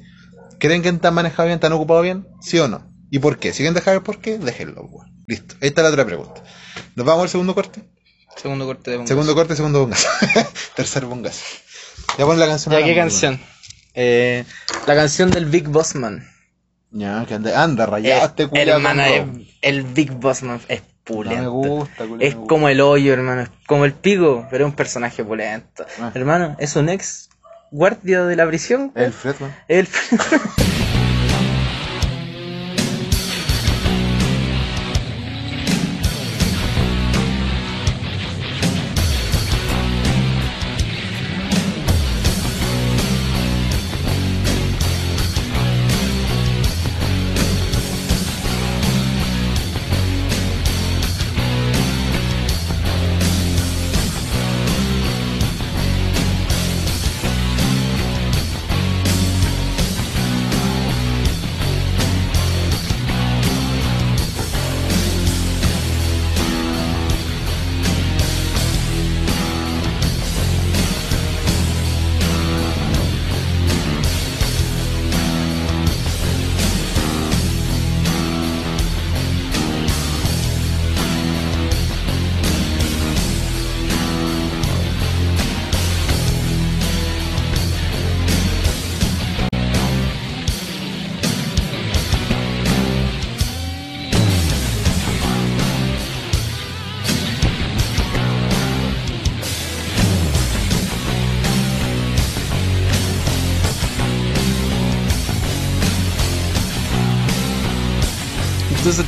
[0.59, 2.29] ¿Creen que te han manejado bien, te han ocupado bien?
[2.43, 2.93] ¿Sí o no?
[3.11, 3.53] ¿Y por qué?
[3.53, 5.15] Si quieren dejar el por qué, déjenlo, weón.
[5.27, 5.55] Listo.
[5.61, 6.43] Esta es la otra pregunta.
[6.95, 7.83] ¿Nos vamos al segundo corte?
[8.37, 10.09] Segundo corte de Segundo corte, segundo bongazo.
[10.77, 11.45] Tercer bongazo.
[12.19, 12.75] Ya pon la canción.
[12.75, 13.41] Ya, ¿qué canción?
[13.95, 14.45] Eh,
[14.87, 16.29] la canción del Big Boss Man.
[16.91, 18.49] Ya, que anda, anda rayado este
[19.63, 21.43] el Big Boss Man es No pulento.
[21.43, 22.49] me gusta, culiao, es me gusta.
[22.49, 23.43] como el hoyo, hermano.
[23.43, 25.85] Es como el pico, pero es un personaje pulento.
[26.01, 26.13] Ah.
[26.15, 27.31] Hermano, es un ex
[27.71, 28.93] guardia de la prisión.
[28.95, 29.55] El Fred, weón.
[29.69, 29.89] El...
[30.11, 30.41] Entonces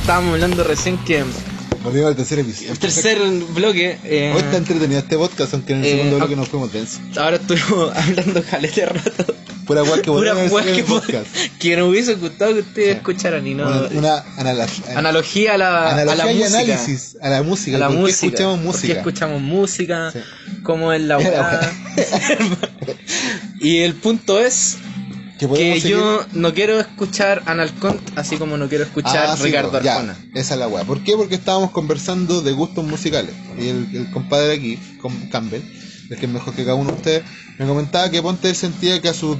[0.07, 1.21] estábamos hablando recién que
[1.83, 2.71] Volvimos al tercer episodio.
[2.71, 3.17] el tercer
[3.53, 3.97] bloque.
[4.05, 6.71] eh, Hoy está entretenido este podcast, aunque en el Eh, segundo ah- bloque nos fuimos
[6.71, 7.01] densos.
[7.17, 9.35] ahora estuvimos hablando calete de rato.
[9.65, 11.27] Pura weá que Pura el que, podcast.
[11.59, 12.95] que nos hubiese gustado que ustedes Sí.
[12.97, 13.67] escucharan y no.
[13.67, 14.97] Una, una analogía.
[14.97, 16.57] Analogía a la, a la analogía y música.
[16.59, 17.75] análisis a la música.
[17.75, 18.25] A la ¿Por qué música.
[18.27, 18.93] escuchamos ¿Por qué música?
[18.99, 20.11] escuchamos música?
[20.13, 20.19] Sí.
[20.63, 21.71] ¿Cómo es la La
[23.59, 24.77] y el punto es
[25.39, 30.15] Que yo no quiero escuchar Analcont así como no quiero escuchar Ah, sí, Ricardo ya,
[30.33, 30.83] esa es la weá.
[30.83, 31.15] ¿Por qué?
[31.15, 33.33] Porque estábamos conversando de gustos musicales.
[33.59, 35.61] Y el, el compadre aquí, com- Campbell,
[36.09, 37.23] el que es mejor que cada uno de ustedes,
[37.59, 39.37] me comentaba que Ponte sentía que a sus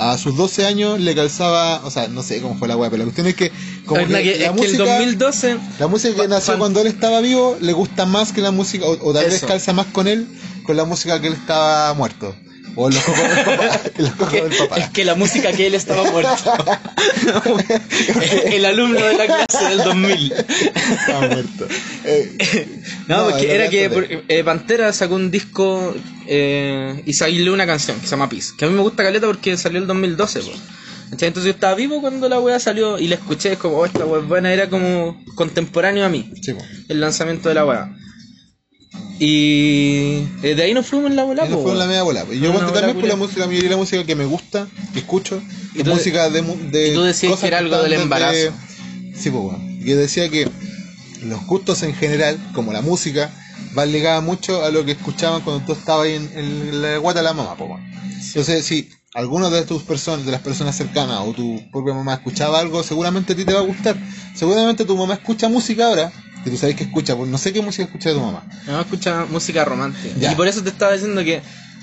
[0.00, 2.98] a sus 12 años le calzaba, o sea, no sé cómo fue la weá, pero
[3.00, 3.50] la cuestión es que
[3.84, 6.80] como Es que- que la es que el música 2012 la música que nació cuando
[6.80, 9.86] él estaba vivo le gusta más que la música, o, o tal vez calza más
[9.86, 10.28] con él,
[10.62, 12.32] con la música que él estaba muerto.
[12.76, 13.80] O en los cocos del papá.
[13.96, 14.76] en los cocos del papá.
[14.78, 16.34] es que la música que él estaba muerto.
[18.46, 20.32] el alumno de la clase del 2000.
[20.32, 21.66] Estaba muerto.
[22.04, 25.94] Eh, No, porque era que por- eh, Pantera sacó un disco
[26.26, 28.52] eh, y salió una canción que se llama Peace.
[28.56, 30.50] Que a mí me gusta caleta porque salió el 2012, po.
[31.10, 31.28] ¿Cachai?
[31.28, 33.52] Entonces yo estaba vivo cuando la wea salió y la escuché.
[33.52, 34.52] Es como, oh, esta wea es buena.
[34.52, 36.54] Era como contemporáneo a mí, Sí,
[36.88, 37.90] el lanzamiento de la wea.
[39.18, 41.86] Y eh, de ahí nos fuimos en la bola, Y no po, fue en la
[41.86, 42.24] media bola.
[42.30, 45.00] Y yo también por la música, la mayoría de la música que me gusta, que
[45.00, 45.42] escucho,
[45.74, 48.52] Y es música de, de y tú decías cosas que era algo del embarazo.
[49.14, 49.60] Sí, pues bueno.
[49.80, 50.48] Yo decía que
[51.24, 53.32] los gustos en general, como la música,
[53.72, 57.20] van ligadas mucho a lo que escuchaban cuando tú estabas ahí en, en la guata
[57.20, 57.84] de la mamá, pues bueno.
[58.28, 62.60] Entonces, si alguno de tus personas, de las personas cercanas o tu propia mamá escuchaba
[62.60, 63.96] algo, seguramente a ti te va a gustar.
[64.34, 66.12] Seguramente tu mamá escucha música ahora,
[66.44, 68.44] que tú sabes que escucha, pues no sé qué música escucha tu mamá.
[68.66, 70.14] Mi mamá escucha música romántica.
[70.18, 70.32] Ya.
[70.32, 71.40] Y por eso te estaba diciendo que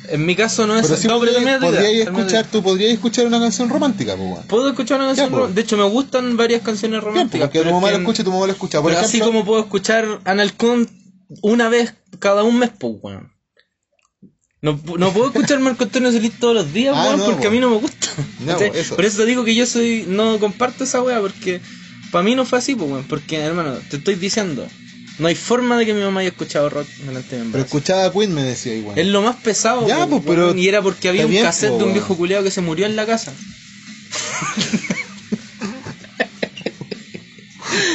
[0.09, 0.83] en mi caso no es.
[0.83, 4.45] Pero sí no, pero podrías, idea, escuchar, tú podrías escuchar una canción romántica, pues.
[4.47, 5.43] Puedo escuchar una canción pues.
[5.43, 7.47] rom- De hecho, me gustan varias canciones Bien, románticas.
[7.49, 8.81] porque tu mamá lo escucha tu mamá lo escucha.
[8.81, 10.87] Por pero ejemplo, así como puedo escuchar Analcon
[11.41, 13.31] una vez cada un mes, pues, weón.
[14.61, 17.47] No, no puedo escuchar Marco Antonio Solís todos los días, Ah, weón, no, porque po.
[17.47, 18.07] a mí no me gusta.
[18.39, 18.95] No, eso.
[18.95, 21.61] Por eso te digo que yo soy no comparto esa weá, porque
[22.15, 23.03] para mí no fue así, pues, weón.
[23.03, 24.65] Porque, hermano, te estoy diciendo,
[25.19, 28.09] no hay forma de que mi mamá haya escuchado rock delante de mi pero escuchaba
[28.09, 28.97] Queen, me decía igual.
[28.97, 31.43] Es lo más pesado, Ya, po, pues, pero weón, y era porque había un bien,
[31.43, 33.33] cassette po, de un viejo culiado que se murió en la casa.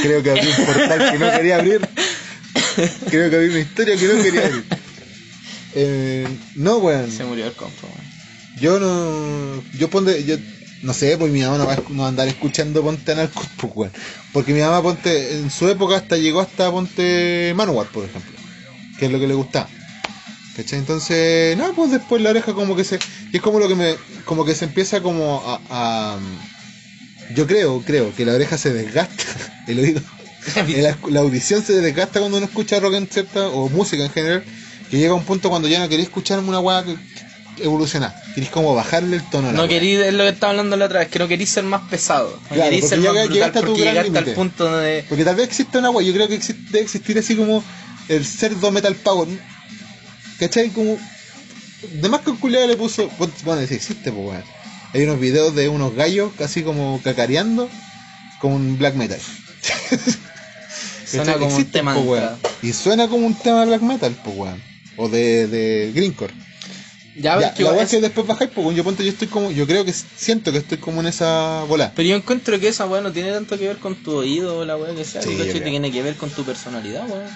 [0.02, 1.80] Creo que abrí un portal que no quería abrir.
[3.08, 4.64] Creo que abrí una historia que no quería abrir.
[5.76, 7.10] Eh, no, weón.
[7.10, 8.10] Se murió el compa, weón.
[8.60, 9.64] Yo no.
[9.78, 10.22] Yo ponte.
[10.24, 10.36] Yo,
[10.83, 13.47] no sé, pues mi mamá no va, a no va a andar escuchando Ponte Anarcos,
[13.57, 13.93] pues, weón.
[14.33, 15.37] Porque mi mamá, Ponte.
[15.39, 18.33] En su época hasta llegó hasta Ponte Manowar, por ejemplo.
[18.99, 19.68] Que es lo que le gustaba.
[20.57, 20.78] ¿Cachai?
[20.81, 22.99] Entonces, no, pues después la oreja como que se.
[23.33, 23.95] Y es como lo que me.
[24.24, 25.61] Como que se empieza como a.
[25.70, 26.18] a-
[27.35, 29.24] yo creo, creo que la oreja se desgasta,
[29.68, 30.01] el oído.
[30.78, 34.43] la, la audición se desgasta cuando uno escucha rock en cierta, o música en general,
[34.91, 36.97] que llega un punto cuando ya no queréis escuchar una weá que
[37.62, 38.14] evolucionar.
[38.34, 39.68] Queréis como bajarle el tono a la No weá.
[39.68, 42.38] querí, es lo que estaba hablando la otra vez, que no querís ser más pesado.
[42.50, 44.34] No Claro, querís ser más brutal llegaste a tu porque gran llegaste al límite.
[44.36, 45.04] punto de...
[45.08, 47.62] Porque tal vez existe una weá, yo creo que existe, debe existir así como
[48.08, 49.28] el cerdo metal power.
[50.38, 50.70] ¿Cachai?
[50.70, 50.98] Como.
[51.92, 53.11] De más que un culiado le puso.
[53.44, 54.44] Bueno, si existe, pues weón.
[54.92, 57.68] Hay unos videos de unos gallos casi como cacareando
[58.40, 59.20] con un black metal.
[61.04, 62.22] Suena como un Existe, tema po, de weón.
[62.24, 62.38] entrada.
[62.62, 64.62] Y suena como un tema de black metal, pues weón.
[64.96, 66.32] O de, de greencore.
[67.16, 69.50] Ya, Ya, que la weá es- que después bajáis, pues yo ponte, yo estoy como,
[69.50, 71.92] yo creo que siento que estoy como en esa bola.
[71.96, 74.64] Pero yo encuentro que esa weá no tiene tanto que ver con tu oído o
[74.64, 75.62] la weá que sea, Sí, creo.
[75.62, 77.28] tiene que ver con tu personalidad, weón.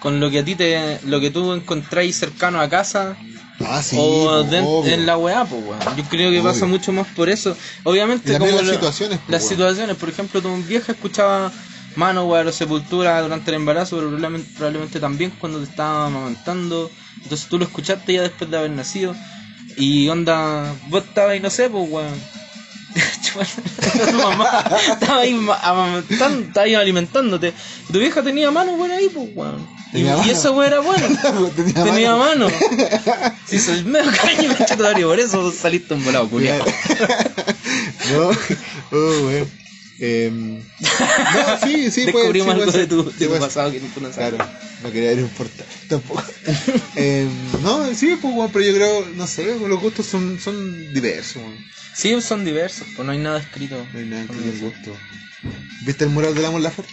[0.00, 3.16] Con lo que a ti te, lo que tú encontráis cercano a casa
[3.60, 3.96] Ah, sí.
[3.98, 4.84] o obvio.
[4.92, 5.62] en la weá, pues.
[5.96, 6.52] Yo creo que Obvio.
[6.52, 7.56] pasa mucho más por eso.
[7.84, 9.50] Obviamente como las lo- situaciones, po, las weón.
[9.50, 11.50] situaciones, por ejemplo, tu vieja escuchaba
[11.96, 16.90] Manowar o Sepultura durante el embarazo, pero probablemente, probablemente también cuando te estaba amamantando.
[17.22, 19.14] Entonces tú lo escuchaste ya después de haber nacido.
[19.76, 22.14] Y onda, vos estabas ahí, no sé, pues weón.
[24.06, 27.52] Tu mamá estaba ahí ma- amamantando, estaba ahí alimentándote.
[27.88, 29.66] Y tu vieja tenía mano por ahí, pues weón.
[29.92, 31.06] Y, y eso weón era bueno.
[31.56, 32.48] Tenía Tenía mano.
[33.46, 36.64] Si soy medio caño, conchetumare, por eso saliste un volado, culiado.
[38.12, 38.28] no,
[38.92, 39.65] oh, weón.
[39.98, 44.12] Em, no, sí, sí, puede- Descubrimos algo de tu, de tu pasado que tú no
[44.12, 44.34] sabes.
[44.34, 44.50] Claro,
[44.82, 46.22] no quería ir importar tampoco.
[46.96, 47.28] Em,
[47.62, 51.36] no, sí, pues, weón, pero yo creo, no sé, los gustos son, son diversos.
[51.42, 51.56] weón.
[51.94, 53.86] Sí, son diversos, pues no hay nada escrito.
[53.92, 54.66] No hay nada el eso.
[54.66, 54.96] gusto.
[55.86, 56.92] ¿Viste el mural de la Mon Laferte?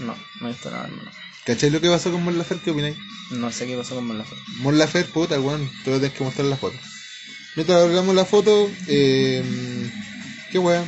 [0.00, 1.10] No, no he visto nada, hermano.
[1.46, 2.64] ¿Cachai lo que pasó con Mon Laferte?
[2.64, 2.96] ¿Qué opináis?
[3.30, 4.42] No sé qué pasó con Mon Laferte.
[4.58, 6.76] Mon Laferte, puta, weón, te voy a tener que mostrar la foto.
[7.56, 9.42] Mientras hablamos la foto, eh,
[10.52, 10.84] qué weón.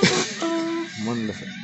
[1.04, 1.54] Mon Laferte.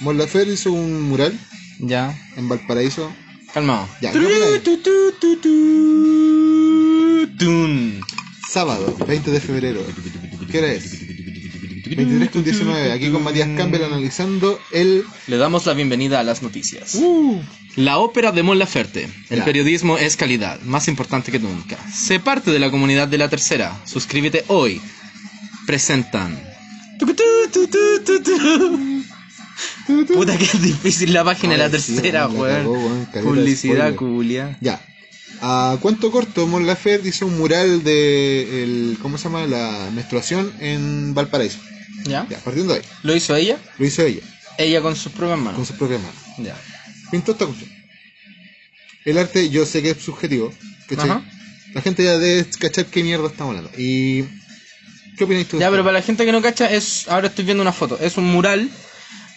[0.00, 1.38] Mon Laferte hizo un mural
[1.78, 2.16] Ya.
[2.36, 3.12] en Valparaíso.
[3.52, 3.88] Calmado.
[4.00, 4.12] Ya.
[8.48, 9.80] Sábado, 20 de febrero.
[10.50, 10.98] ¿Qué hora es?
[11.86, 12.92] 23 con 19.
[12.92, 15.04] Aquí con Matías Campbell analizando el.
[15.26, 16.94] Le damos la bienvenida a las noticias.
[16.96, 17.40] Uh,
[17.76, 19.08] La ópera de Mon Laferte.
[19.28, 19.44] El Ya.
[19.44, 21.76] periodismo es calidad, más importante que nunca.
[21.92, 23.76] Sé parte de la comunidad de la tercera.
[23.84, 24.80] Suscríbete hoy.
[25.70, 26.36] Presentan.
[30.08, 34.58] Puta que es difícil la página de la sí, tercera, weón, Publicidad culia.
[34.60, 34.80] Ya.
[35.40, 38.64] A cuento corto, Mon Laferte hizo un mural de.
[38.64, 39.46] El, ¿Cómo se llama?
[39.46, 41.60] La menstruación en Valparaíso.
[42.04, 42.26] ¿Ya?
[42.28, 42.86] Ya, partiendo de ahí.
[43.04, 43.56] ¿Lo hizo ella?
[43.78, 44.22] Lo hizo ella,
[44.58, 45.68] Ella con sus propias con manos.
[45.68, 46.20] sus propias manos.
[46.38, 46.56] Ya.
[47.12, 47.70] Pintó esta cuestión.
[49.04, 50.52] El arte, yo sé que es subjetivo.
[50.88, 51.10] ¿cachai?
[51.10, 51.22] Ajá.
[51.74, 53.78] La gente ya debe cachar qué mierda estamos hablando.
[53.78, 54.24] Y.
[55.26, 55.58] ¿Qué tú?
[55.58, 57.98] Ya, pero para la gente que no cacha, es ahora estoy viendo una foto.
[58.00, 58.70] Es un mural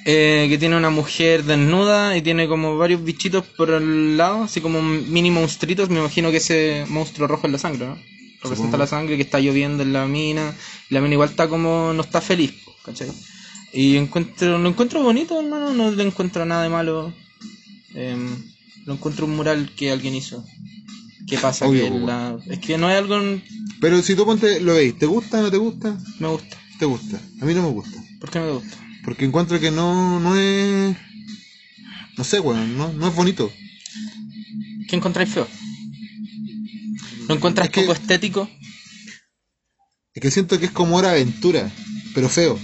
[0.06, 4.62] eh, que tiene una mujer desnuda y tiene como varios bichitos por el lado, así
[4.62, 5.90] como mini monstruitos.
[5.90, 7.96] Me imagino que ese monstruo rojo es la sangre, ¿no?
[7.96, 8.78] Representa Supongo.
[8.78, 10.56] la sangre que está lloviendo en la mina.
[10.90, 12.54] Y la mina igual está como, no está feliz,
[12.84, 13.10] ¿cachai?
[13.72, 15.74] Y encuentro, lo encuentro bonito, hermano.
[15.74, 17.14] No le encuentro nada de malo.
[17.96, 18.38] Em,
[18.86, 20.44] lo encuentro un mural que alguien hizo.
[21.28, 21.66] ¿Qué pasa?
[21.68, 23.20] Obvio, que la- es que no es algo.
[23.80, 25.98] Pero si tú ponte, lo veis, ¿te gusta o no te gusta?
[26.20, 26.58] Me gusta.
[26.80, 27.20] Te gusta.
[27.42, 27.98] A mí no me gusta.
[28.20, 28.78] ¿Por qué no me gusta?
[29.06, 30.96] Porque encuentro que no, no es.
[32.18, 33.52] No sé, weón, no, no es bonito.
[34.88, 35.48] ¿Qué encontráis feo?
[37.28, 38.50] ¿Lo encuentras Es que- poco estético?
[40.14, 41.72] Es que siento que es como hora aventura,
[42.14, 42.60] pero feo.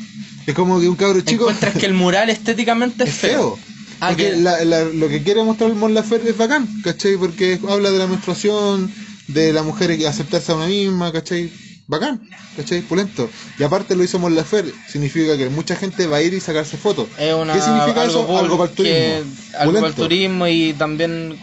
[0.45, 1.43] Es como que un cabro chico.
[1.49, 3.57] ¿Encuentras que el mural estéticamente es, es feo.
[4.01, 7.17] Ah, Porque la- la- lo que quiere mostrar Mon Laferte es bacán, ¿cachai?
[7.17, 8.91] Porque habla de la menstruación,
[9.27, 11.51] de la mujer que aceptarse a una misma, ¿cachai?
[11.87, 12.21] Bacán,
[12.55, 12.81] ¿cachai?
[12.81, 13.29] Pulento.
[13.57, 16.77] Y aparte lo hizo Mon Laferte, significa que mucha gente va a ir y sacarse
[16.77, 17.07] fotos.
[17.17, 18.37] Es una, ¿Qué significa algo eso?
[18.39, 19.33] Algo para el turismo.
[19.57, 21.37] algo para el turismo y también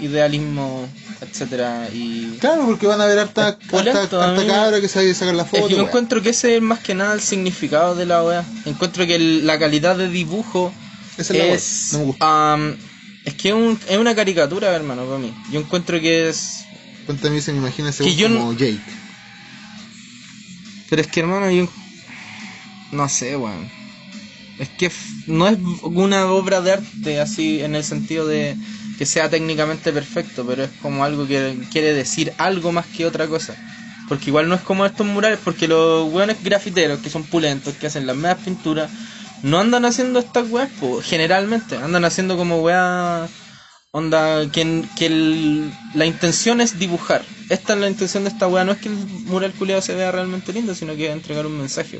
[0.00, 0.86] idealismo,
[1.20, 5.14] etcétera y Claro, porque van a ver harta, harta, harta cabra que se va a
[5.14, 5.68] sacar la Es foto.
[5.68, 8.44] que yo encuentro que ese es más que nada el significado de la wea.
[8.66, 10.72] Encuentro que el- la calidad de dibujo
[11.18, 12.58] Esa es la no me gusta.
[13.24, 15.34] es que es, un- es una caricatura, hermano, para mí.
[15.50, 16.64] Yo encuentro que es.
[17.06, 18.78] Cuéntame, se me imagina ese Que no- como Jake.
[20.88, 21.68] Pero es que, hermano, yo.
[22.92, 23.68] No sé, weón.
[24.58, 24.90] Es que
[25.26, 28.56] no es una obra de arte así en el sentido de
[28.96, 33.26] que sea técnicamente perfecto, pero es como algo que quiere decir algo más que otra
[33.26, 33.54] cosa.
[34.08, 37.88] Porque igual no es como estos murales, porque los weones grafiteros que son pulentos, que
[37.88, 38.90] hacen las medias pinturas,
[39.46, 41.76] no andan haciendo estas weas, po, generalmente.
[41.76, 43.30] Andan haciendo como weas.
[43.92, 47.24] Onda, que, que el- la intención es dibujar.
[47.48, 48.64] Esta es la intención de esta wea.
[48.64, 51.98] No es que el mural culiado se vea realmente lindo, sino que entregar un mensaje.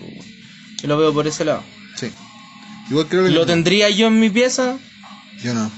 [0.82, 1.62] Yo lo veo por ese lado.
[1.96, 2.08] Sí.
[2.90, 3.30] Igual creo que.
[3.30, 4.76] ¿Lo tendría yo en mi pieza?
[5.42, 5.70] Yo no.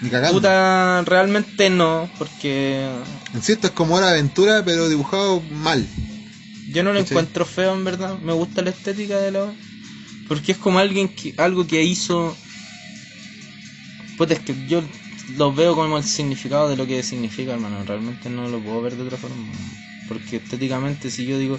[0.00, 0.34] Ni cagando.
[0.38, 2.88] Puta, realmente no, porque
[3.34, 5.84] En cierto es como de aventura, pero dibujado mal.
[6.72, 7.12] yo no lo ¿Cachai?
[7.16, 8.16] encuentro feo en verdad.
[8.20, 9.52] Me gusta la estética de la
[10.30, 12.36] porque es como alguien que algo que hizo
[14.16, 14.80] Puta, es que yo
[15.36, 17.82] lo veo como el significado de lo que significa, hermano.
[17.84, 19.50] Realmente no lo puedo ver de otra forma.
[20.06, 21.58] Porque estéticamente, si yo digo.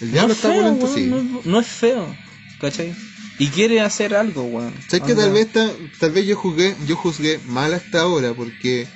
[0.00, 1.06] El diablo no es está feo, weón, sí.
[1.06, 2.16] no, es, no es feo,
[2.60, 2.94] ¿cachai?
[3.38, 4.72] Y quiere hacer algo, weón.
[4.86, 8.86] ¿Sabes que tal vez, ta- tal vez yo juzgué, yo juzgué mal hasta ahora porque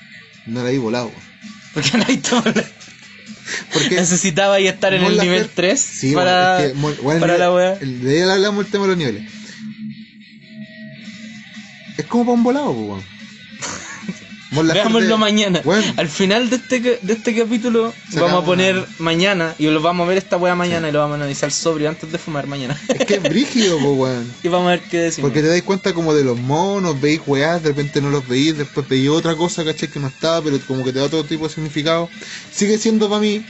[0.47, 1.07] no la vi volado?
[1.07, 1.35] weón.
[1.75, 2.53] Porque no hay todo.
[3.73, 7.35] Porque Necesitaba ahí estar en el Laferte- nivel 3 Sí, para, es que, weón, para
[7.35, 7.75] el la wea.
[7.77, 9.31] De ahí hablamos el tema de los niveles.
[11.97, 13.05] Es como para un volado, pues,
[14.63, 15.63] Veámoslo mañana.
[15.97, 20.05] Al final de este, de este capítulo vamos a poner una- mañana y lo vamos
[20.05, 22.81] a ver esta wea mañana y lo vamos a analizar sobrio antes de fumar mañana.
[22.89, 24.33] es que es brígido, weón.
[24.43, 25.31] y vamos a ver qué decimos.
[25.31, 28.57] Porque te dais cuenta como de los monos, veis weás, de repente no los veis,
[28.57, 31.49] después veis otra cosa, caché que no estaba, pero como que te da otro tipo
[31.49, 32.09] de significado.
[32.53, 33.45] Sigue siendo para mí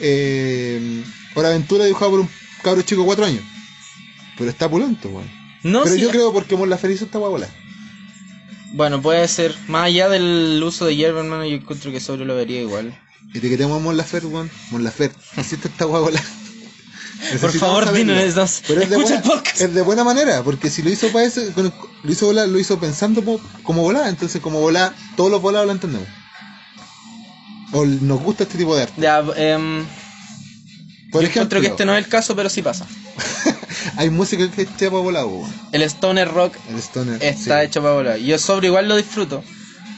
[0.00, 1.02] eh,
[1.34, 2.28] Hora Aventura dibujado por un
[2.62, 3.42] cabro chico de 4 años.
[4.38, 5.30] Pero está pulento, weón.
[5.62, 7.48] no, pero yo creo porque Mon Laferte hizo esta guabola.
[8.72, 9.54] Bueno, puede ser.
[9.68, 12.98] Más allá del uso de hierba, hermano, yo encuentro que sobre lo vería igual.
[13.34, 14.50] Etiquetemos a Mon Laferte, weón.
[14.70, 16.20] Mon Laferte, hiciste esta guabola.
[17.40, 18.46] Por favor, dinos eso.
[18.66, 19.60] Pero es de, buena, el podcast.
[19.60, 22.58] es de buena manera, porque si lo hizo para ese, con- lo hizo volar, lo
[22.58, 26.08] hizo pensando po- como volar, entonces como volar, todos los volados lo entendemos.
[27.72, 29.00] O nos gusta este tipo de arte.
[29.00, 29.84] Ya, em,
[31.12, 32.86] Por yo ejemplo, encuentro que este no es el caso, pero sí pasa.
[33.96, 35.26] hay música que está para volar.
[35.72, 37.22] El stoner rock El stoner.
[37.22, 37.66] está sí.
[37.66, 38.18] hecho para volar.
[38.18, 39.42] Yo sobre igual lo disfruto,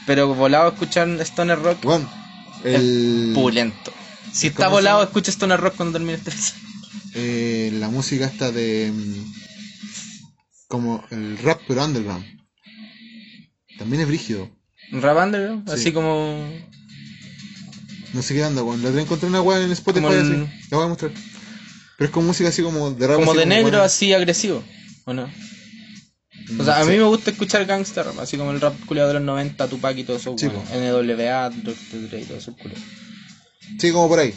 [0.05, 2.09] pero volado escuchar stoner rock Bueno,
[2.63, 3.91] el, es pulento.
[4.31, 6.31] Si está ¿Cómo se volado, escucha stoner rock cuando termine este
[7.17, 8.91] eh, la música está de.
[8.93, 9.33] mm,
[10.67, 12.25] como el rap, pero underground.
[13.77, 14.49] También es brígido.
[14.91, 15.73] Rap underground, Sí.
[15.75, 16.47] así como
[18.13, 18.81] No sé qué anda, weón.
[18.81, 20.67] La otra vez encontré una weá en Spotify el- así.
[20.71, 21.11] La voy a mostrar.
[21.97, 23.17] Pero es como música así como de rap.
[23.17, 24.63] Como de negro, bueno, así agresivo,
[25.05, 25.29] ¿o no?
[26.59, 29.15] O sea, a mí me gusta escuchar gangster rap, así como el rap culiado de
[29.15, 30.63] los 90, Tupac y todo eso, Sí, bueno.
[30.71, 31.75] NWA, Dr.
[32.09, 32.81] Dre y todo eso, culiado.
[33.79, 34.33] Sí, como por ahí.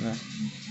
[0.00, 0.12] ¿no?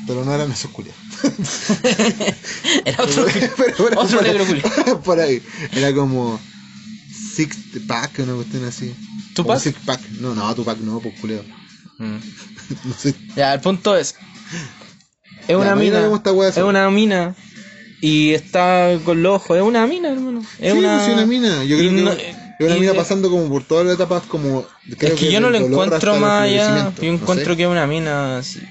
[0.07, 0.99] Pero no eran esos culiados.
[2.86, 3.26] Era otro,
[3.57, 5.01] Pero otro por, negro culiado.
[5.01, 5.41] por ahí.
[5.71, 6.39] Era como.
[7.36, 7.57] Six
[7.88, 8.93] pack, una cuestión así.
[9.34, 9.59] ¿Tupac?
[9.59, 10.01] Six pack.
[10.19, 11.43] No, no, Tupac no, pues culeo.
[11.97, 12.17] Mm.
[12.86, 13.15] No sé.
[13.36, 14.15] Ya, el punto es.
[15.47, 16.09] Es una mina.
[16.49, 17.35] Es una mina.
[18.01, 19.57] Y está con los ojos.
[19.57, 20.41] Es una mina, hermano.
[20.59, 20.97] Es sí, una.
[20.97, 21.63] pues, una mina.
[21.63, 24.23] Yo y creo que no- es una mina de- pasando como por todas las etapas
[24.23, 24.65] como...
[24.97, 26.93] creo es que yo no lo encuentro más allá.
[27.01, 28.61] Yo no encuentro que es una mina así.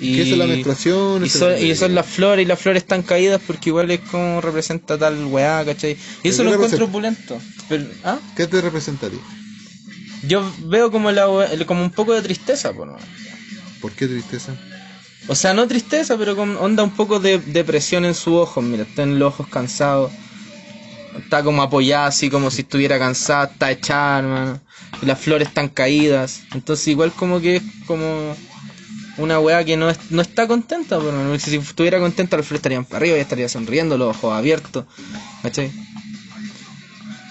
[0.00, 2.58] Y, esa es la menstruación, Y son, es la- y son las flores, y las
[2.58, 5.96] flores están caídas porque igual es como representa tal weá, ¿cachai?
[6.22, 7.38] Y eso lo encuentro opulento.
[7.68, 8.18] Pero, ¿ah?
[8.36, 9.18] ¿Qué te representa a ti?
[10.26, 11.26] Yo veo como la
[11.66, 12.94] como un poco de tristeza, por.
[13.80, 14.54] ¿Por qué tristeza?
[15.26, 18.62] O sea, no tristeza, pero con onda un poco de depresión en sus ojos.
[18.62, 20.12] Mira, está en los ojos cansados.
[21.18, 24.60] Está como apoyada, así como si estuviera cansada, está echada, hermano.
[25.00, 26.42] Y las flores están caídas.
[26.52, 28.36] Entonces, igual como que es como
[29.16, 31.38] una weá que no, es- no está contenta, hermano.
[31.38, 34.84] Si estuviera contenta, las flores estarían para arriba y estaría sonriendo, los ojos abiertos.
[35.42, 35.70] ¿Cachai?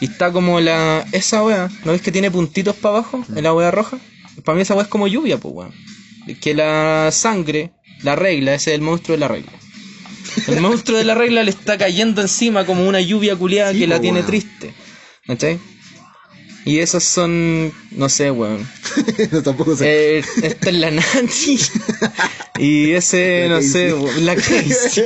[0.01, 1.05] Y está como la.
[1.11, 3.23] Esa weá, ¿no ves que tiene puntitos para abajo?
[3.35, 3.97] En la weá roja.
[4.43, 5.73] Para mí esa weá es como lluvia, pues weón.
[6.41, 7.71] Que la sangre,
[8.03, 9.51] la regla, ese es el monstruo de la regla.
[10.47, 13.87] El monstruo de la regla le está cayendo encima como una lluvia culiada Sí, que
[13.87, 14.27] la tiene weón.
[14.27, 14.73] triste.
[15.27, 15.59] ¿Cachai?
[16.65, 17.73] Y esos son.
[17.91, 18.67] No sé, weón.
[19.31, 20.19] no, tampoco sé.
[20.19, 21.59] Eh, esta es la Nancy.
[22.57, 25.05] Y ese, no sé, weón, la Casey.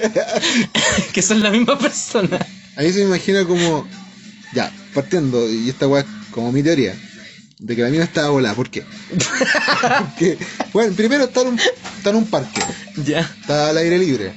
[1.14, 2.46] que son la misma persona.
[2.76, 3.88] Ahí se me imagina como...
[4.54, 6.96] Ya, partiendo, y esta weá es como mi teoría,
[7.60, 8.56] de que la mina estaba volada.
[8.56, 8.84] ¿Por qué?
[10.00, 10.38] Porque,
[10.74, 12.62] bueno, primero está en un, está en un parque,
[13.06, 13.22] Ya.
[13.42, 14.34] está al aire libre.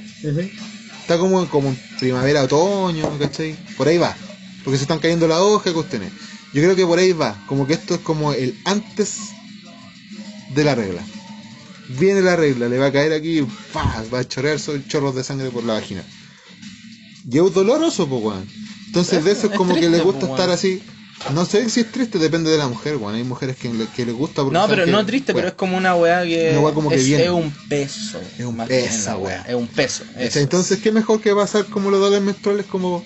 [1.01, 3.55] Está como, como en primavera, otoño, ¿cachai?
[3.77, 4.15] Por ahí va.
[4.63, 6.11] Porque se están cayendo las hojas, cuestiones.
[6.53, 7.43] Yo creo que por ahí va.
[7.47, 9.17] Como que esto es como el antes
[10.53, 11.01] de la regla.
[11.99, 14.03] Viene la regla, le va a caer aquí, ¡pah!
[14.13, 16.03] va a chorrear chorros de sangre por la vagina.
[17.29, 18.47] Y es doloroso, pues, weón.
[18.87, 20.81] Entonces, de eso es como que le gusta estar así.
[21.33, 23.15] No sé si es triste, depende de la mujer, weón.
[23.15, 25.53] Hay mujeres que, le- que les gusta porque No, pero que- no triste, pero es
[25.53, 26.49] como una weá que.
[26.51, 27.23] Una weá como que es, viene.
[27.25, 28.19] es un peso.
[28.37, 29.41] Es un peso, weá.
[29.47, 30.03] Es un peso.
[30.17, 33.05] Entonces, ¿qué mejor que pasar como los dolores menstruales como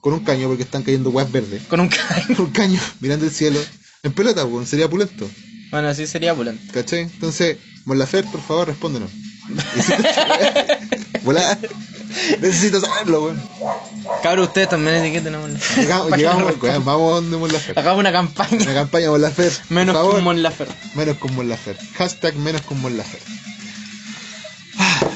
[0.00, 1.62] con un caño porque están cayendo weas verdes?
[1.64, 2.36] Con un caño.
[2.36, 3.60] Con un caño mirando el cielo.
[4.02, 5.28] En pelota, weón, sería pulento.
[5.70, 6.62] Bueno, así sería pulento.
[6.72, 7.00] ¿Cachai?
[7.00, 9.10] Entonces, Mon Laferte, por favor, respóndenos.
[11.24, 11.58] Volá.
[12.40, 13.42] Necesito saberlo, weón.
[14.22, 15.48] Cabros, ustedes también etiqueten a.
[16.16, 17.80] Llegamos, weón, vamos donde Mon Laferte.
[17.80, 18.58] Hagamos una campaña.
[18.62, 19.58] Una campaña Mon Laferte.
[19.68, 20.74] por Menos con Mon Laferte.
[20.94, 21.84] Menos con Mon Laferte.
[21.96, 23.30] Hashtag menos con Mon Laferte.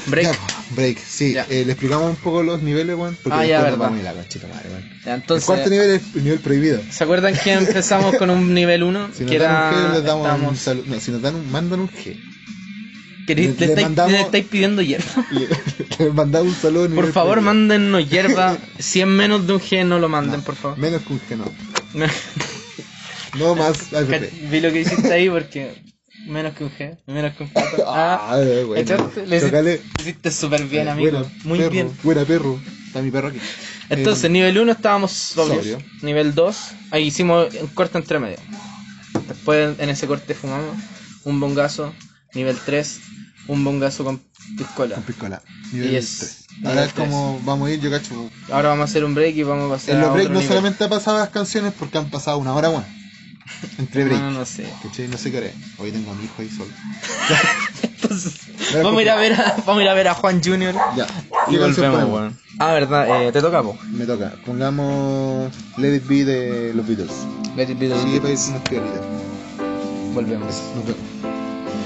[0.07, 0.25] Break.
[0.25, 0.37] Ya,
[0.71, 1.33] break, sí.
[1.33, 1.45] Ya.
[1.49, 3.17] Eh, le explicamos un poco los niveles, weón.
[3.21, 3.77] Porque Ah, ya, verdad.
[3.77, 4.89] vamos a ir a la conchita madre, weón.
[5.05, 6.81] Ya, El cuarto nivel es el nivel prohibido.
[6.91, 9.09] ¿se acuerdan que empezamos con un nivel 1?
[9.15, 9.69] Si nos que dan era.
[9.69, 10.85] un G, les damos un saludo.
[10.87, 12.19] No, si nos dan un, mandan un G.
[13.27, 15.25] que le- le, le estáis, mandamos- le estáis pidiendo hierba.
[15.99, 16.83] Le, mandamos un saludo.
[16.87, 18.57] Por nivel favor, mándennos hierba.
[18.79, 20.77] Si es menos de un G, no lo manden, por favor.
[20.77, 21.45] Menos que un G, no.
[23.37, 24.29] No más AFP.
[24.49, 25.73] Vi lo que hiciste ahí porque.
[26.27, 26.97] Menos que un G.
[27.07, 27.61] Menos que un J.
[27.87, 28.73] Ah, Ah, bueno.
[28.75, 29.25] ¿cachaste?
[29.25, 31.11] Le hiciste, súper bien, amigo.
[31.11, 31.91] Buena, Muy perro, bien.
[32.03, 32.59] Buena perro.
[32.87, 33.39] Está mi perro aquí.
[33.89, 35.65] Entonces, Eh, nivel 1 estábamos sobrios.
[35.65, 35.77] sobrio.
[36.01, 36.57] Nivel 2,
[36.91, 38.37] ahí hicimos un corte entre medio.
[39.27, 40.75] Después en ese corte fumamos
[41.23, 41.93] un bongazo.
[42.33, 42.99] Nivel 3,
[43.47, 44.21] un bongazo con
[44.57, 44.95] piscola.
[44.95, 45.41] con piscola.
[45.71, 46.45] Y Nivel es- 3.
[46.57, 48.29] nivel Ahora es como vamos a ir, yo cacho.
[48.51, 50.47] Ahora vamos a hacer un break y vamos a pasar En los breaks no nivel.
[50.47, 52.85] solamente ha pasado las canciones porque han pasado una hora, weón.
[53.77, 54.19] Entre break.
[54.21, 54.65] No, no sé.
[54.83, 55.07] ¿Cachai?
[55.07, 55.53] No sé qué haré.
[55.77, 56.69] Hoy tengo a mi hijo ahí solo.
[58.01, 58.33] Entonces,
[58.83, 60.73] vamos a ir a ver a, vamos a ir a ver a Juan Junior.
[60.95, 61.05] Ya.
[61.47, 62.37] Y ¿Qué canción volvemos, weón.
[62.59, 63.77] Ah, verdad, eh, te toca, po.
[63.91, 64.33] Me toca.
[64.45, 67.11] Pongamos Let It Be de los Beatles.
[67.55, 68.51] Let it be the Sigue Beatles.
[70.13, 70.61] Volvemos.
[70.75, 71.30] Nos vemos.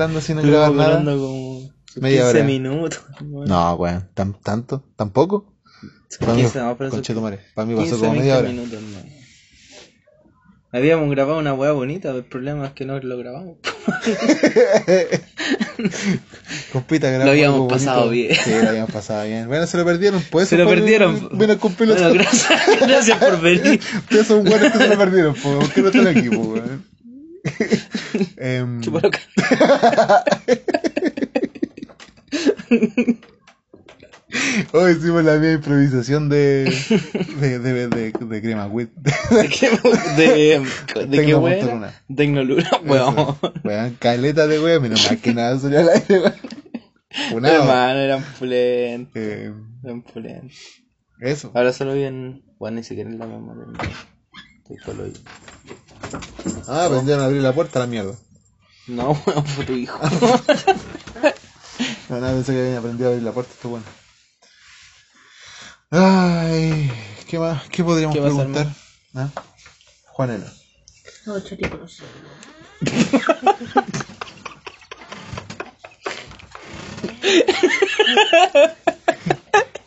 [0.00, 0.98] Hablando sin grabar nada?
[0.98, 2.44] hablando como Media 15 hora.
[2.44, 3.00] minutos.
[3.22, 3.48] weón.
[3.48, 4.08] No, weón.
[4.14, 4.84] ¿Tan, ¿Tanto?
[4.96, 5.52] ¿Tampoco?
[6.18, 6.76] Para mí, 15, no.
[6.76, 8.48] Para mí pasó 15, como 20 media hora.
[8.48, 9.20] minutos, no.
[10.72, 13.56] Habíamos grabado una weá bonita, el problema es que no lo grabamos.
[16.72, 18.28] Compita, grabamos Lo habíamos pasado bonito.
[18.28, 18.34] bien.
[18.44, 19.48] Sí, lo habíamos pasado bien.
[19.48, 20.22] Bueno, se lo perdieron.
[20.30, 21.28] Pues Se lo perdieron.
[21.28, 21.36] Piloto.
[21.76, 23.80] Bueno, gracias, gracias por venir.
[23.98, 25.34] Ustedes son buenos que se lo perdieron.
[25.34, 26.54] ¿Por qué no están aquí, po,
[28.40, 30.24] Em, ca-
[34.72, 36.72] Hoy hicimos la misma improvisación de,
[37.40, 38.68] de, de, de, de crema.
[38.68, 38.88] ¿De
[39.48, 39.70] qué,
[40.16, 40.60] de,
[41.06, 41.90] de qué.
[42.14, 43.36] Tecnoluna, weón.
[43.64, 47.44] Weón, caleta de weón, menos mal que nada salió al aire, weón.
[47.44, 49.12] Hermano, eran pulentos.
[49.16, 50.56] Eh, Eran pulentos.
[51.20, 51.50] eso.
[51.54, 52.44] Ahora solo vi en.
[52.60, 53.64] Bueno, ni siquiera en la memoria.
[54.58, 55.12] Estoy solo ahí.
[56.68, 58.12] Ah, aprendieron a abrir la puerta a la mierda.
[58.90, 59.98] No, weón, fue tu hijo.
[62.10, 63.84] No, nada, pensé que habían aprendido a abrir la puerta, está bueno.
[65.92, 66.92] Ay,
[67.28, 67.62] ¿qué más?
[67.68, 68.66] ¿Qué podríamos ¿Qué preguntar?
[69.14, 69.28] ¿Ah?
[70.08, 70.52] Juanela.
[71.28, 72.02] Ocho tipos.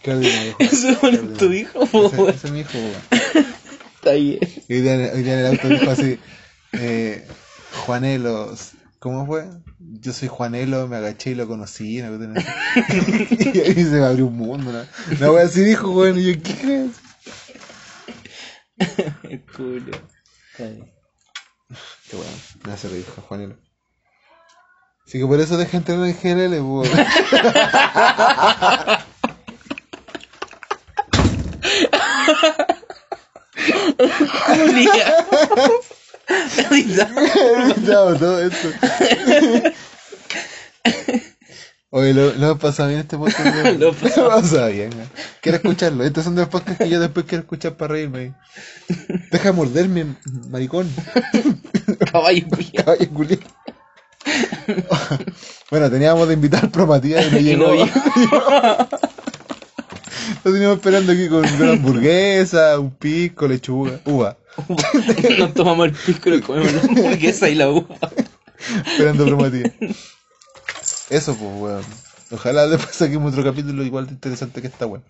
[0.02, 0.70] ¿Qué ordinario, Juan?
[0.70, 2.72] Ese es tu hijo, Ese, es mi hijo.
[3.96, 4.40] Está bien.
[4.70, 6.18] Y hoy día, hoy día en el auto dijo así,
[6.72, 7.28] eh,
[7.86, 8.56] Juanelo,
[9.04, 9.50] ¿cómo fue?
[9.80, 12.14] Yo soy Juanelo, me agaché y lo conocí, y ahí
[13.84, 14.86] se me abrió un mundo, ¿no?
[15.18, 16.92] Una wea así dijo, weón, y yo, ¿qué es?
[20.58, 20.94] Bien.
[22.10, 22.32] Qué bueno,
[22.66, 23.58] me hace reír, Juanelo.
[25.06, 26.88] Así que por eso deja entrar en GLL, weón.
[34.48, 35.26] Julia.
[36.28, 37.10] Edita.
[37.76, 38.70] Editado todo esto.
[41.90, 43.56] Oye, lo, lo pasado bien este podcast.
[43.64, 43.80] weón.
[43.80, 45.10] Lo pasado bien, weón.
[45.42, 46.04] Quiero escucharlo.
[46.04, 48.34] Estos son de los podcasts que yo después quiero escuchar para reírme.
[49.32, 50.16] Deja de morderme,
[50.50, 50.90] maricón.
[52.12, 52.86] Caballo culiao.
[52.86, 53.40] Caballo culiao.
[55.70, 57.86] Bueno, teníamos de invitar pro Matías y no llegó.
[57.86, 58.88] no.
[60.44, 64.38] Lo teníamos esperando aquí con una hamburguesa, un pico, lechuga, uva.
[65.40, 67.98] Nos tomamos el pisco y comemos la hamburguesa y la uva.
[68.86, 69.72] Esperando pro Matías.
[71.10, 71.86] Eso, pues, weón.
[72.32, 75.04] Ojalá después saquemos otro capítulo igual de interesante que esta, weón.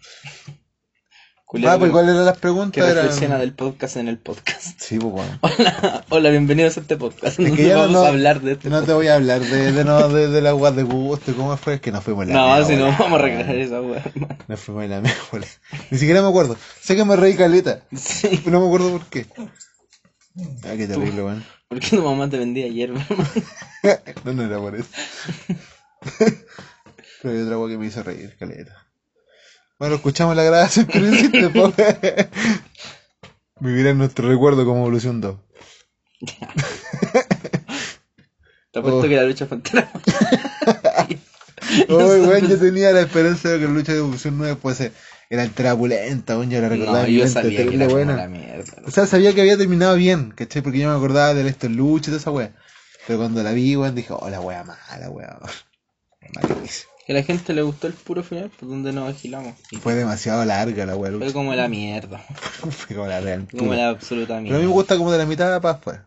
[1.55, 2.83] Ah, pues ¿cuáles eran las Que preguntas?
[2.83, 4.79] Eran- reflexiona del podcast en el podcast.
[4.81, 5.39] Sí, pues, weón.
[5.41, 7.39] Hola, hola, bienvenidos a este podcast.
[7.39, 9.39] Es No que ya vamos no, a hablar de este no te voy a hablar
[9.41, 11.75] de, de, no, de, de la de gusto, ¿cómo fue?
[11.75, 14.03] Es que nos fuimos la No, si no vamos a regresar esa weá.
[14.47, 15.45] Nos fuimos en la weón.
[15.91, 16.57] Ni siquiera me acuerdo.
[16.81, 17.83] Sé que me reí caleta.
[17.95, 18.41] Sí.
[18.43, 19.27] pero No me acuerdo por qué.
[19.37, 21.45] Ah, qué terrible, weón.
[21.67, 23.07] ¿Por qué tu mamá te vendía ayer, hermano?
[24.23, 24.87] No, no era por eso.
[27.21, 28.82] Pero hay otra agua que me hizo reír, caleta.
[29.79, 31.73] Bueno, escuchamos la grabación que hiciste, po.
[33.59, 35.35] Vivir en nuestro recuerdo como evolución 2.
[38.71, 39.03] Te apuesto Oh.
[39.03, 39.91] que la lucha fue entera.
[41.89, 44.91] Uy, weón, yo tenía la esperanza de que la lucha de evolución 9 fuese
[45.29, 48.15] era terapulenta, weón, yo la recordaba No, yo sabía que era como buena.
[48.15, 48.81] la mierda.
[48.85, 50.61] O sea, sabía que había terminado bien, ¿cachai?
[50.61, 52.53] Porque yo me acordaba de esto lucha y toda esa wea.
[53.07, 55.37] Pero cuando la vi, weón, dije, oh, la wea mala, wea.
[56.35, 56.92] Malísima.
[57.05, 59.55] Que a la gente le gustó el puro final, pues donde nos agilamos.
[59.71, 62.19] Y Fue demasiado larga la wea fue como la mierda.
[62.69, 63.45] Fue como la real.
[63.49, 64.59] Fue como la absoluta Pero a mierda.
[64.59, 66.05] mí me gusta como de la mitad para afuera.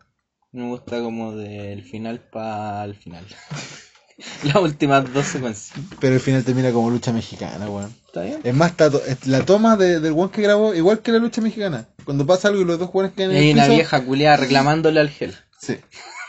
[0.51, 3.25] Me gusta como del final para el final.
[4.43, 5.77] Las últimas dos secuencias.
[5.99, 7.93] Pero el final termina como lucha mexicana, weón.
[8.07, 8.39] ¿Está bien?
[8.43, 11.19] Es más, está to- es- la toma de, del weón que grabó, igual que la
[11.19, 11.87] lucha mexicana.
[12.05, 13.75] Cuando pasa algo y los dos jugadores quedan Y en el una piso.
[13.75, 15.35] vieja culiada reclamándole al gel.
[15.61, 15.77] Sí.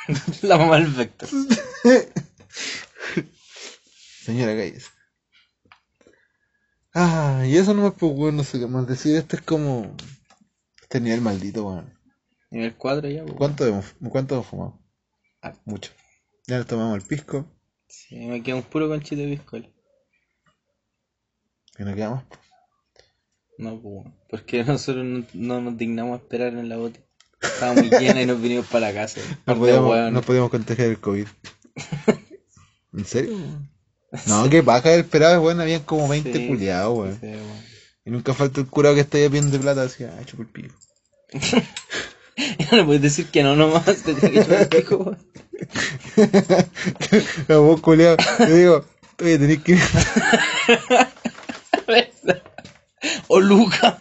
[0.42, 1.28] La mamá del Vector.
[4.28, 4.90] Señora Calles.
[6.92, 9.16] Ah, y eso no me pues, weón, no sé qué más decir.
[9.16, 9.96] Este es como.
[10.82, 11.98] Este nivel maldito, weón.
[12.50, 13.38] Nivel 4 ya, pues.
[13.38, 14.82] ¿Cuánto hemos, cuánto hemos fumado?
[15.40, 15.54] Ah.
[15.64, 15.92] Mucho.
[16.46, 17.50] Ya nos tomamos el pisco.
[17.88, 19.66] Sí, me queda un puro conchito de biscuit.
[21.78, 22.24] Y nos quedamos.
[23.56, 27.00] No, pues, bueno, porque nosotros no, no nos dignamos a esperar en la bota.
[27.40, 29.22] Estaba muy llena y nos vinimos para la casa.
[29.46, 31.26] No podíamos, no podíamos contagiar el COVID.
[32.92, 33.34] ¿En serio?
[33.34, 33.77] weón?
[34.26, 35.60] No, que baja el esperado, weón.
[35.60, 37.18] Habían como 20 Sí, culiados, weón.
[37.20, 37.68] sí, weón.
[38.04, 39.82] Y nunca falta el curado que está ahí bien de plata.
[39.82, 40.74] Así, ah, chupa el pico.
[42.70, 45.18] No le puedes decir que no nomás, te tiene que chupar el pico, weón.
[47.48, 48.16] A vos, culiado.
[48.38, 48.84] Yo digo,
[49.20, 49.76] oye, tenés que.
[53.28, 53.98] O Luca.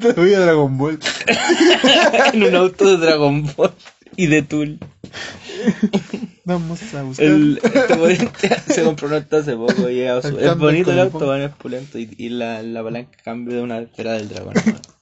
[0.00, 0.98] Te voy a Dragon Ball.
[2.32, 3.72] en un auto de Dragon Ball
[4.16, 4.78] y de Tool.
[6.44, 7.26] Vamos a buscar.
[7.26, 7.60] El,
[8.08, 11.98] este se compró un auto hace poco y es, bonito el auto, weón, es pulento
[11.98, 14.54] y, y la, la palanca cambia de una esfera del dragón.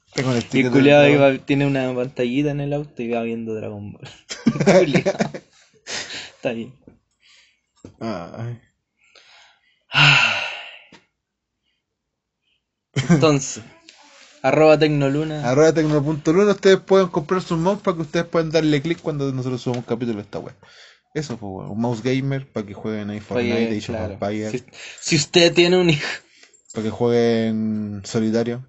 [0.53, 4.09] Y el culiado iba, tiene una pantallita en el auto y va viendo Dragon Ball.
[6.37, 6.73] Está bien.
[7.99, 8.61] Ay.
[13.11, 13.65] Entonces,
[14.45, 15.49] arroba Tecnoluna.
[15.49, 19.61] Arroba tecno.luna, ustedes pueden comprar sus mouse para que ustedes puedan darle clic cuando nosotros
[19.63, 20.55] subamos un capítulo de esta web.
[21.15, 21.71] Eso, pues, weón.
[21.71, 24.19] Un mouse gamer para que jueguen ahí Fortnite, Oye, claro,
[24.51, 24.65] si,
[25.01, 26.07] si usted tiene un hijo,
[26.73, 28.69] para que jueguen solitario.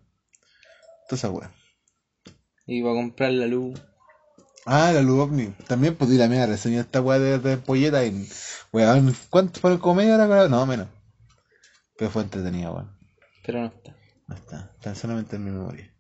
[1.10, 1.52] Toda esa wea.
[2.66, 3.80] y va a comprar la luz,
[4.68, 5.54] Ah, la Ludovni.
[5.68, 8.28] También pues la media reseña esta weá de, de polleta y
[8.72, 10.48] weón, ¿cuánto fueron como media hora?
[10.48, 10.88] No, menos.
[11.98, 12.90] Pero fue entretenida, weón.
[13.46, 13.96] pero no está.
[14.28, 15.92] No está, está solamente en mi memoria.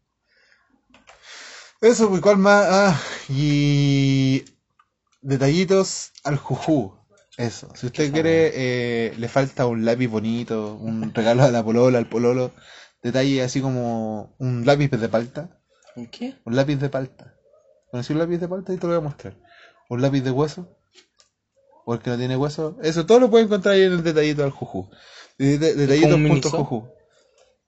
[1.82, 2.66] Eso, pues, ¿cuál más?
[2.68, 4.44] Ah, y
[5.22, 6.98] detallitos al juju.
[7.38, 11.98] Eso, si usted quiere, eh, le falta un lápiz bonito, un regalo a la polola,
[11.98, 12.54] al pololo,
[13.04, 15.60] detalle así como un lápiz de palta,
[15.96, 16.36] ¿En qué?
[16.46, 17.36] un lápiz de palta.
[17.92, 18.74] ¿Conocí un lápiz de palta?
[18.74, 19.38] Y te lo voy a mostrar.
[19.90, 20.68] Un lápiz de hueso,
[21.86, 24.44] o el que no tiene hueso, eso todo lo puede encontrar ahí en el detallito
[24.44, 24.90] al juju.
[25.38, 25.58] De-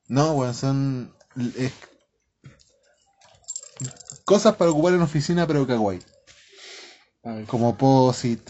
[0.08, 1.14] No, weón, son
[1.58, 1.72] es-
[4.26, 6.02] cosas para ocupar en oficina, pero kawaii.
[7.48, 8.50] Como posit,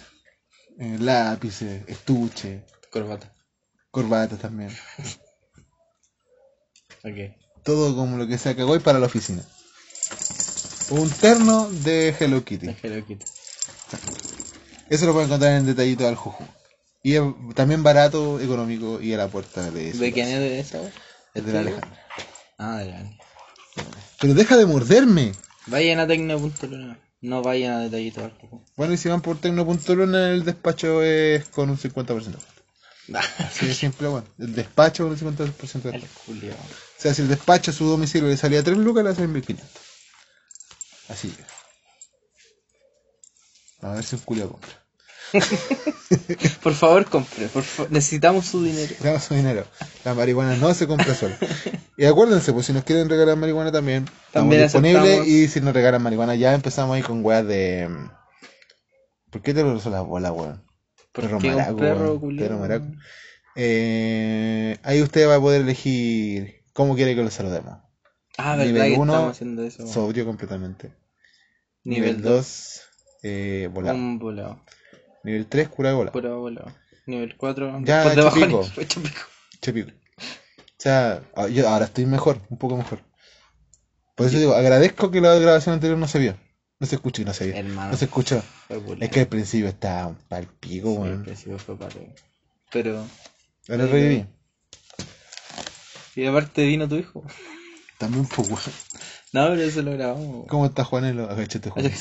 [0.80, 3.34] eh, lápices, estuche, corbata.
[3.92, 4.76] corbatas también.
[7.04, 7.34] Ok.
[7.64, 9.42] Todo como lo que sea kawaii para la oficina.
[10.90, 12.68] Un terno de Hello Kitty.
[12.68, 13.26] Déjalo quito.
[14.90, 16.44] Eso lo pueden encontrar en el detallito del juju.
[17.04, 17.22] Y es
[17.56, 20.40] también barato, económico y a la puerta de su ¿De quién casa.
[20.44, 20.92] es esa?
[21.38, 22.08] Es de la Alejandra.
[22.58, 23.18] Ah, de la
[24.20, 25.34] Pero deja de morderme.
[25.68, 27.00] Vayan a tecno.luna.
[27.22, 28.66] No vayan a detallitos tampoco.
[28.76, 32.36] Bueno, y si van por tecno.luna, el despacho es con un 50%.
[33.14, 34.28] Así de simple, bueno.
[34.40, 36.54] El despacho con un 50% de El Julio.
[36.54, 39.82] O sea, si el despacho a su domicilio le salía 3 lucas, le hacen 1500.
[41.10, 41.44] Así que.
[43.86, 44.87] A ver si un culio compra.
[46.64, 47.48] Por favor, compre.
[47.48, 48.94] Por fa- Necesitamos su dinero.
[49.02, 49.66] Damos su dinero.
[50.06, 51.38] La marihuana no se compra sola.
[51.98, 55.04] Y acuérdense, pues si nos quieren regalar marihuana también, estamos También disponibles.
[55.04, 55.28] aceptamos.
[55.28, 57.90] Y si nos regalan marihuana, ya empezamos ahí con weas de.
[59.30, 60.64] ¿Por qué te lo uso las bolas, weón?
[61.12, 62.48] Perro maraco, perro culiao.
[62.48, 62.86] Perro maraco.
[63.56, 67.80] Eh, ahí usted va a poder elegir cómo quiere que lo saludemos.
[68.38, 69.88] Ah, verdad Nivel que uno, estamos haciendo eso.
[69.88, 70.94] Sobrio completamente.
[71.84, 72.32] Nivel Nivel 2.
[72.36, 72.82] 2,
[73.24, 73.98] eh, volado.
[73.98, 74.64] Un volado.
[75.28, 76.74] Nivel 3, cura de bola.
[77.06, 77.82] Nivel 4.
[77.84, 79.20] Ya, después de fue chupico.
[79.62, 79.91] Chepico.
[79.91, 83.02] O sea, ah, yo ahora estoy mejor, un poco mejor.
[84.16, 86.38] Por eso digo, agradezco que la grabación anterior no se vio.
[86.80, 87.56] No se escuchó y no se vio.
[87.58, 87.91] Hermano.
[87.91, 88.41] No se escuchó.
[89.02, 91.24] Es que al principio estaba pal pico, Sí, al weón.
[91.24, 91.99] principio fue pato.
[92.72, 93.06] Pero.
[93.68, 94.26] Ahora reviví.
[96.16, 97.26] Y aparte vino tu hijo.
[97.98, 98.62] También, pues, weón.
[99.34, 100.48] No, pero eso lo grabamos.
[100.48, 101.30] ¿Cómo está Juanelo?
[101.30, 101.91] Agáchate, Juan.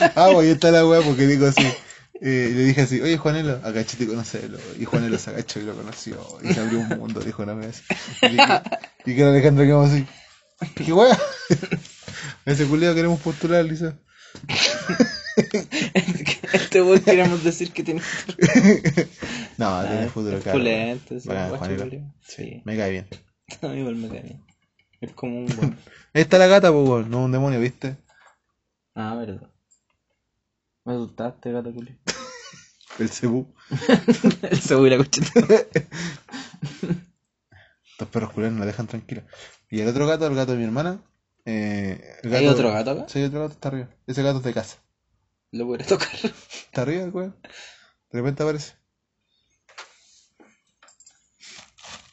[0.00, 1.64] Ah, pues ahí está la weá porque digo así.
[2.20, 4.58] eh, le dije así, oye Juanelo, agáchate y conocelo.
[4.78, 6.18] Y Juanelo se agachó y lo conoció.
[6.42, 7.82] Y se abrió un mundo, dijo una vez.
[8.22, 8.62] Y que,
[9.12, 10.06] y que Alejandro quedó así.
[10.74, 11.18] ¿Qué weá?
[12.44, 13.94] Ese culiado queremos postular, Lisa.
[16.52, 18.02] Este weón queremos decir que tiene.
[19.56, 20.62] No, tiene futuro, es cabrón.
[20.62, 22.14] pulento, Bacán, guacho, Juanelo.
[22.26, 22.62] Sí.
[22.64, 23.06] Me cae bien.
[23.62, 24.42] A mí igual me cae bien.
[25.02, 25.78] Es como un weón.
[26.14, 27.10] Ahí está la gata, pues, weón.
[27.10, 27.96] No un demonio, ¿viste?
[28.94, 29.49] Ah, verdad.
[30.90, 31.96] Me asustaste, gato culio.
[32.98, 33.54] El cebú.
[34.60, 35.30] Se voy a la cocheta.
[37.92, 39.24] Estos perros culiados no la dejan tranquila.
[39.70, 41.00] Y el otro gato, el gato de mi hermana.
[41.44, 43.06] Eh, el ¿Hay otro gato acá?
[43.08, 43.88] Sí, otro gato está arriba.
[44.08, 44.78] Ese gato es de casa.
[45.52, 46.08] Lo podré tocar.
[46.12, 47.36] Está arriba el weón.
[48.10, 48.74] De repente aparece.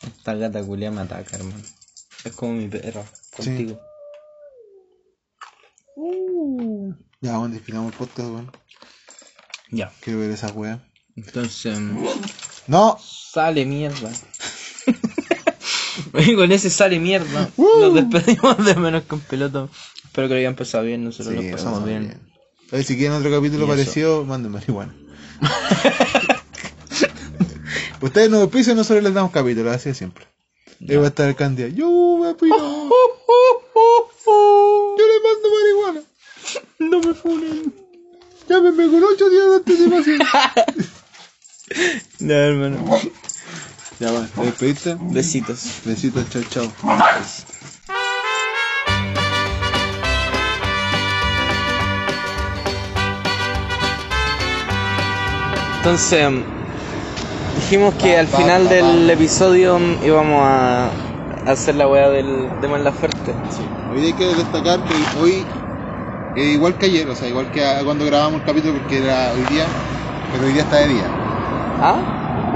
[0.05, 1.63] Esta gata culia me ataca, hermano.
[2.23, 3.03] Es como mi perro.
[3.35, 3.81] Contigo.
[7.21, 8.51] Ya, vamos, despidamos el podcast, weón.
[9.71, 9.91] Ya.
[10.01, 10.79] Quiero ver esa wea.
[11.15, 11.79] Entonces.
[11.79, 12.05] mm,
[12.67, 12.97] ¡No!
[13.01, 14.11] Sale mierda.
[16.35, 17.49] Con ese sale mierda.
[17.57, 19.69] Nos despedimos de menos con piloto.
[20.05, 21.03] Espero que lo hayan pasado bien.
[21.03, 22.19] Nosotros Sí, lo pasamos pasamos bien.
[22.71, 24.95] Oye, si quieren otro capítulo parecido, manden marihuana.
[28.01, 30.25] Ustedes nos auspician, nosotros les damos capítulos, así de siempre.
[30.87, 31.67] Ahí va a estar el candida.
[31.69, 32.89] Yo me pido.
[34.27, 36.01] Yo le mando marihuana.
[36.79, 37.73] No me funen.
[38.49, 40.19] Llámenme con 8 días de anticipación.
[42.19, 42.77] Ya, hermano.
[43.99, 44.97] ya, va, ¿te despediste?
[45.01, 45.81] Besitos.
[45.83, 46.71] Besitos, chao, chao.
[55.77, 56.27] Entonces,
[57.55, 60.89] dijimos que al final del episodio íbamos a
[61.45, 63.33] hacer la weá del de Mon Laferte.
[63.49, 63.61] Sí.
[63.93, 65.45] Hoy hay que destacar que hoy,
[66.35, 69.31] eh, igual que ayer, o sea, igual que a- cuando grabamos el capítulo, porque era
[69.33, 69.67] hoy día,
[70.31, 71.11] pero hoy día está de día.
[71.79, 72.01] ¿Ah?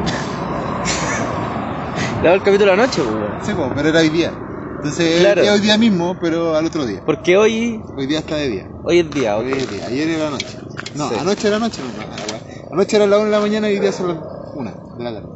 [2.22, 3.43] Grabó el capítulo anoche, weón.
[3.43, 4.34] Sí, pero era hoy día.
[4.76, 5.41] Entonces, Claro.
[5.53, 7.02] hoy día mismo, pero al otro día.
[7.06, 8.72] Porque hoy, Hoy día está de día.
[8.84, 9.45] hoy es día, ok.
[9.45, 9.85] Hoy es día.
[9.88, 10.57] Ayer era noche.
[10.95, 11.15] No, Sí.
[11.19, 11.81] anoche era noche.
[11.81, 12.41] No, no, no, weá.
[12.72, 14.18] Anoche era la 1 de la mañana y hoy día son las
[14.53, 15.27] 1 de la tarde.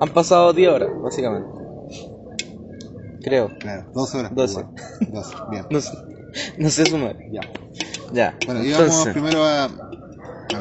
[0.00, 1.48] Han pasado 10 horas, básicamente.
[3.22, 3.50] Creo.
[3.60, 4.34] Claro, 12 horas.
[4.34, 4.64] 12.
[5.10, 5.66] 12, bien.
[5.70, 5.96] No sé,
[6.58, 7.16] no sé sumar.
[7.32, 7.40] Ya.
[8.12, 8.36] Ya.
[8.46, 9.70] Bueno, íbamos Entonces, primero a...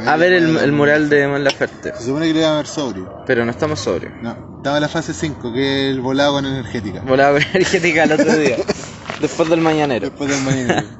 [0.06, 1.94] a ver el, el mural de Mon Laferte.
[1.98, 3.23] Se supone que lo iba a ver sobrio.
[3.26, 4.14] Pero no estamos sobrios.
[4.22, 7.02] No, estaba en la fase 5, que es el volado con energética.
[7.02, 8.57] Volaba con energética el otro día.
[9.22, 10.10] Después del mañanero.
[10.10, 10.85] Después del mañana.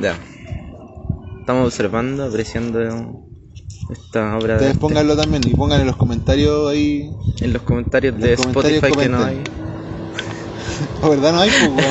[0.00, 0.16] Ya.
[1.40, 2.80] Estamos observando, apreciando
[3.90, 7.10] esta obra de Ustedes pónganlo también y pongan en los comentarios ahí.
[7.40, 9.42] en los comentarios En de comentarios Spotify que no hay.
[11.02, 11.86] La verdad no hay, pues.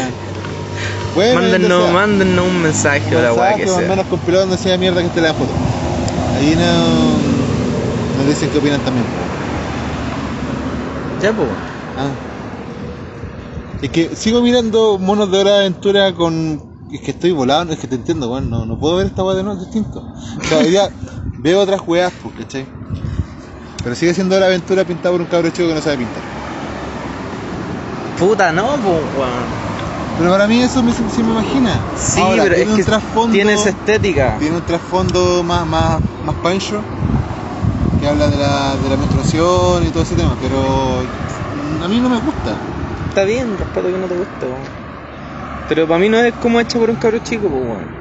[1.13, 1.93] Bueno, Mándennos, sea.
[1.93, 3.89] mándennos un mensaje o la weá que Mensaje, sea.
[3.89, 5.51] menos compilado donde sea mierda que esté la foto.
[6.38, 7.21] Ahí no.
[8.17, 9.05] Nos dicen qué opinan también.
[11.19, 11.49] Ya, pues.
[11.95, 12.19] Ah.
[13.81, 16.63] Es que sigo mirando monos de hora de aventura con.
[16.91, 18.49] Es que estoy volado, es que te entiendo, weón.
[18.49, 19.99] No, no puedo ver esta weá de nuevo, es distinto.
[20.39, 20.89] O sea,
[21.39, 22.65] veo otras weas, pues, ¿cachai?
[23.83, 26.23] Pero sigue siendo hora de aventura pintado por un cabro chico que no sabe pintar.
[28.17, 29.70] Puta, no, pues, weón.
[30.22, 31.80] Pero para mí eso me, se me imagina.
[31.98, 33.34] Sí, Ahora, pero es tiene un que trasfondo.
[33.34, 34.38] tiene esa estética.
[34.38, 36.84] tiene un trasfondo más, más, más pancho
[37.99, 40.99] que habla de la, de la menstruación y todo ese tema, pero
[41.84, 42.56] a mí no me gusta.
[43.10, 44.48] Está bien, respeto que no te guste.
[45.69, 47.95] Pero para mí no es como hecha por un cabro chico, pues, weón.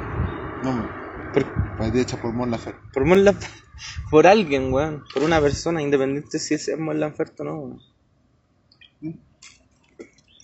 [0.62, 0.88] No,
[1.32, 1.44] Por,
[1.78, 2.80] parece hecha por Mon Laferte.
[2.92, 3.24] por, Mon
[4.10, 5.04] por alguien, weón.
[5.12, 7.80] Por una persona, independiente si es Mon Laferte o no, weón.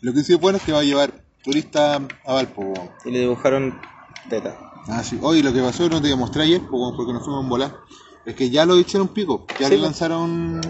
[0.02, 2.74] Lo que sí es bueno es que va a llevar turistas a Valpo.
[3.04, 3.80] Y le dibujaron
[4.28, 4.58] teta.
[4.88, 5.16] Ah, sí.
[5.22, 7.76] Oye, lo que pasó, no te mostré ayer, porque nos fuimos en volar.
[8.24, 10.60] Es que ya lo hicieron pico, ya Sí, le lanzaron.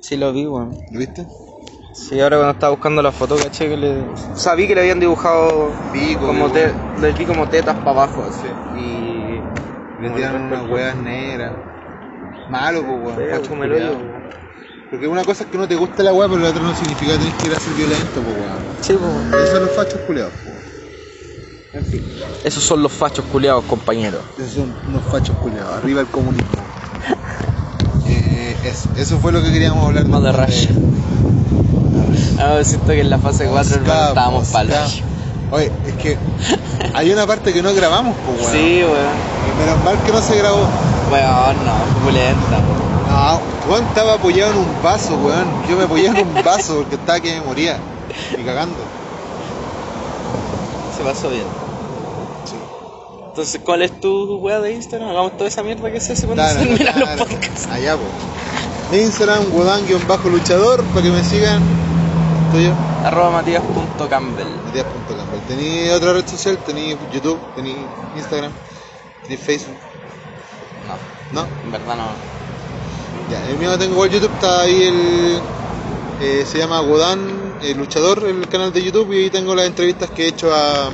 [0.00, 0.76] Sí, lo vi, weón.
[0.90, 1.26] ¿Lo viste?
[1.92, 4.04] Sí, ahora cuando estaba buscando la foto, caché que le...
[4.34, 6.74] Sabí que le habían dibujado Pico, como te...
[7.00, 8.48] le vi como tetas para abajo, así.
[8.76, 9.40] Y...
[10.02, 11.54] Le tiraron unas weas negras.
[12.48, 14.17] Malo, pues, weón.
[14.90, 17.12] Porque una cosa es que no te gusta la wea, pero la otra no significa
[17.12, 18.58] que tenés que ir a ser violento, pues, weón.
[18.80, 19.42] Sí, pues.
[19.42, 20.58] Esos son los fachos culiados, pues.
[21.74, 22.02] En fin,
[22.44, 24.22] Esos son los fachos culiados, compañeros.
[24.38, 25.76] esos son unos fachos culiados.
[25.76, 26.48] Arriba el comunismo.
[28.08, 30.06] eh, eso, eso fue lo que queríamos hablar.
[30.06, 30.70] Más de después raya.
[32.38, 35.02] No, siento que en la fase 4 hermano, estábamos palos.
[35.50, 36.16] Oye, es que
[36.94, 38.52] hay una parte que no grabamos, pues, weón.
[38.52, 38.96] Sí, weón.
[39.44, 40.66] Y menos mal que no se grabó.
[41.12, 42.87] Weón, no, pulenta.
[43.08, 43.40] No,
[43.70, 45.46] weón estaba apoyado en un vaso, weón.
[45.68, 47.78] Yo me apoyaba en un vaso porque estaba que me moría.
[48.38, 48.76] Y cagando.
[50.96, 51.44] Se pasó bien.
[52.44, 52.54] Sí.
[53.28, 55.10] Entonces, ¿cuál es tu weá de Instagram?
[55.10, 57.66] Hagamos toda esa mierda que se hace cuando se terminan los podcasts.
[57.70, 58.96] Allá, po.
[58.96, 61.62] Instagram, Wodan-luchador, para que me sigan.
[62.52, 62.72] Tuyo,
[63.04, 64.46] Arroba matías.campbell.
[64.66, 65.40] Matías.campbell.
[65.46, 67.86] Tení otra red social, tení YouTube, tení
[68.16, 68.52] Instagram,
[69.24, 69.76] tení Facebook.
[71.32, 71.48] No, ¿No?
[71.64, 72.37] en verdad no.
[73.30, 75.40] Ya, el mío tengo igual YouTube, está ahí el.
[76.20, 80.10] eh, se llama Wodan el Luchador, el canal de YouTube, y ahí tengo las entrevistas
[80.10, 80.90] que he hecho a.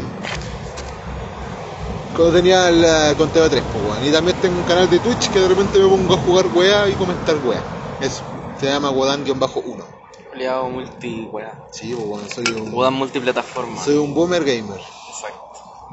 [2.16, 4.04] Cuando tenía el con TV3, pues, weón.
[4.04, 6.88] Y también tengo un canal de Twitch que de repente me pongo a jugar weá
[6.88, 7.62] y comentar weá.
[8.00, 8.22] Eso,
[8.58, 9.84] se llama Wodan-1.
[10.30, 11.60] Culiado multi, weá.
[11.72, 12.70] Sí, pues, weón, soy un.
[12.72, 13.82] Juegan multiplataforma.
[13.82, 14.80] Soy un boomer gamer.
[14.80, 15.40] Exacto.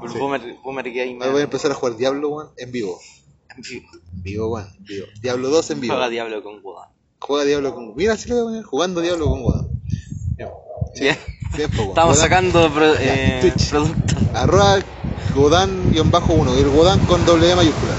[0.01, 0.18] Un Sí.
[0.19, 1.22] boomer, boomer gamer.
[1.22, 2.99] Ahora voy a empezar a jugar Diablo, weón, en vivo.
[3.55, 3.87] En vivo.
[4.13, 5.05] En vivo, weón, en vivo.
[5.21, 5.93] Diablo 2 en vivo.
[5.93, 6.89] Juega Diablo con Wodan.
[7.19, 7.95] Juega Diablo con.
[7.95, 9.67] Mira, así lo voy a poner, jugando Diablo con Wodan.
[10.99, 11.17] Bien.
[11.57, 13.69] Estamos sacando pro- eh, Twitch.
[13.69, 14.17] productos.
[14.33, 14.79] Arroba
[15.35, 17.93] Godan-1, el Godan con doble E mayúscula.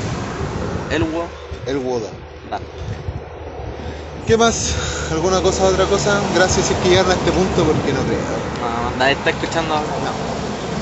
[0.90, 1.24] El wo.
[1.66, 2.12] El Godan.
[2.50, 2.58] Nah.
[4.26, 4.74] ¿Qué más?
[5.10, 6.20] ¿Alguna cosa, otra cosa?
[6.34, 8.20] Gracias si es que llegaron a este punto porque no creo.
[8.60, 9.74] No, nadie está escuchando.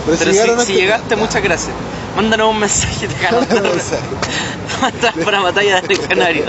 [0.06, 1.76] Pero, Pero si, si este llegaste, punto- muchas gracias.
[2.16, 3.14] Mándanos un mensaje de.
[3.30, 3.92] Mándanos
[5.24, 6.44] para batalla del canario.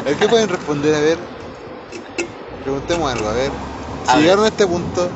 [0.00, 0.94] A ver, ¿qué pueden responder?
[0.94, 1.18] A ver.
[2.62, 3.50] Preguntemos algo, a ver.
[4.04, 4.22] Si A ver.
[4.24, 5.08] llegaron a este punto,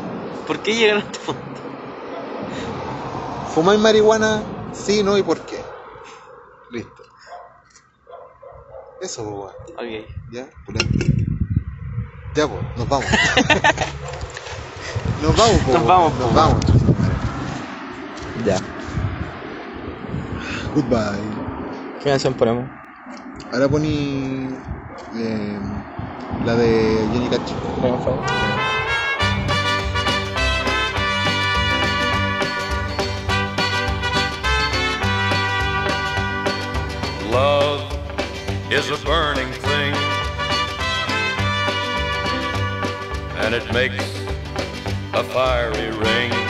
[0.47, 1.41] ¿Por qué llegaron a este punto?
[3.55, 4.43] ¿fumáis marihuana?
[4.73, 5.61] Sí, no y por qué.
[6.71, 7.03] Listo.
[9.01, 9.55] Eso, pues.
[9.77, 10.07] Ok.
[10.31, 11.05] Ya, pulento.
[12.35, 13.07] Ya, pues, nos vamos.
[15.23, 15.87] nos vamos, po, Nos weón.
[15.87, 16.35] vamos, Nos po.
[16.35, 16.65] vamos.
[18.45, 18.59] Ya.
[20.75, 21.21] Goodbye.
[22.03, 22.69] ¿Qué canción ponemos?
[23.53, 24.49] Ahora poní
[25.15, 25.59] eh,
[26.47, 27.55] la de Jenny Cacho.
[37.31, 37.83] Love
[38.71, 39.95] is a burning thing,
[43.39, 44.05] and it makes
[45.13, 46.50] a fiery ring.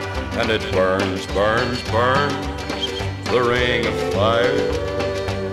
[0.39, 2.47] And it burns, burns, burns,
[3.25, 4.71] the ring of fire,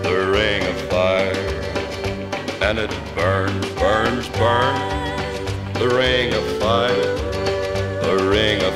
[0.03, 1.33] the ring of fire.
[2.61, 7.15] And it burns, burns, burns, the ring of fire,
[8.01, 8.68] the ring of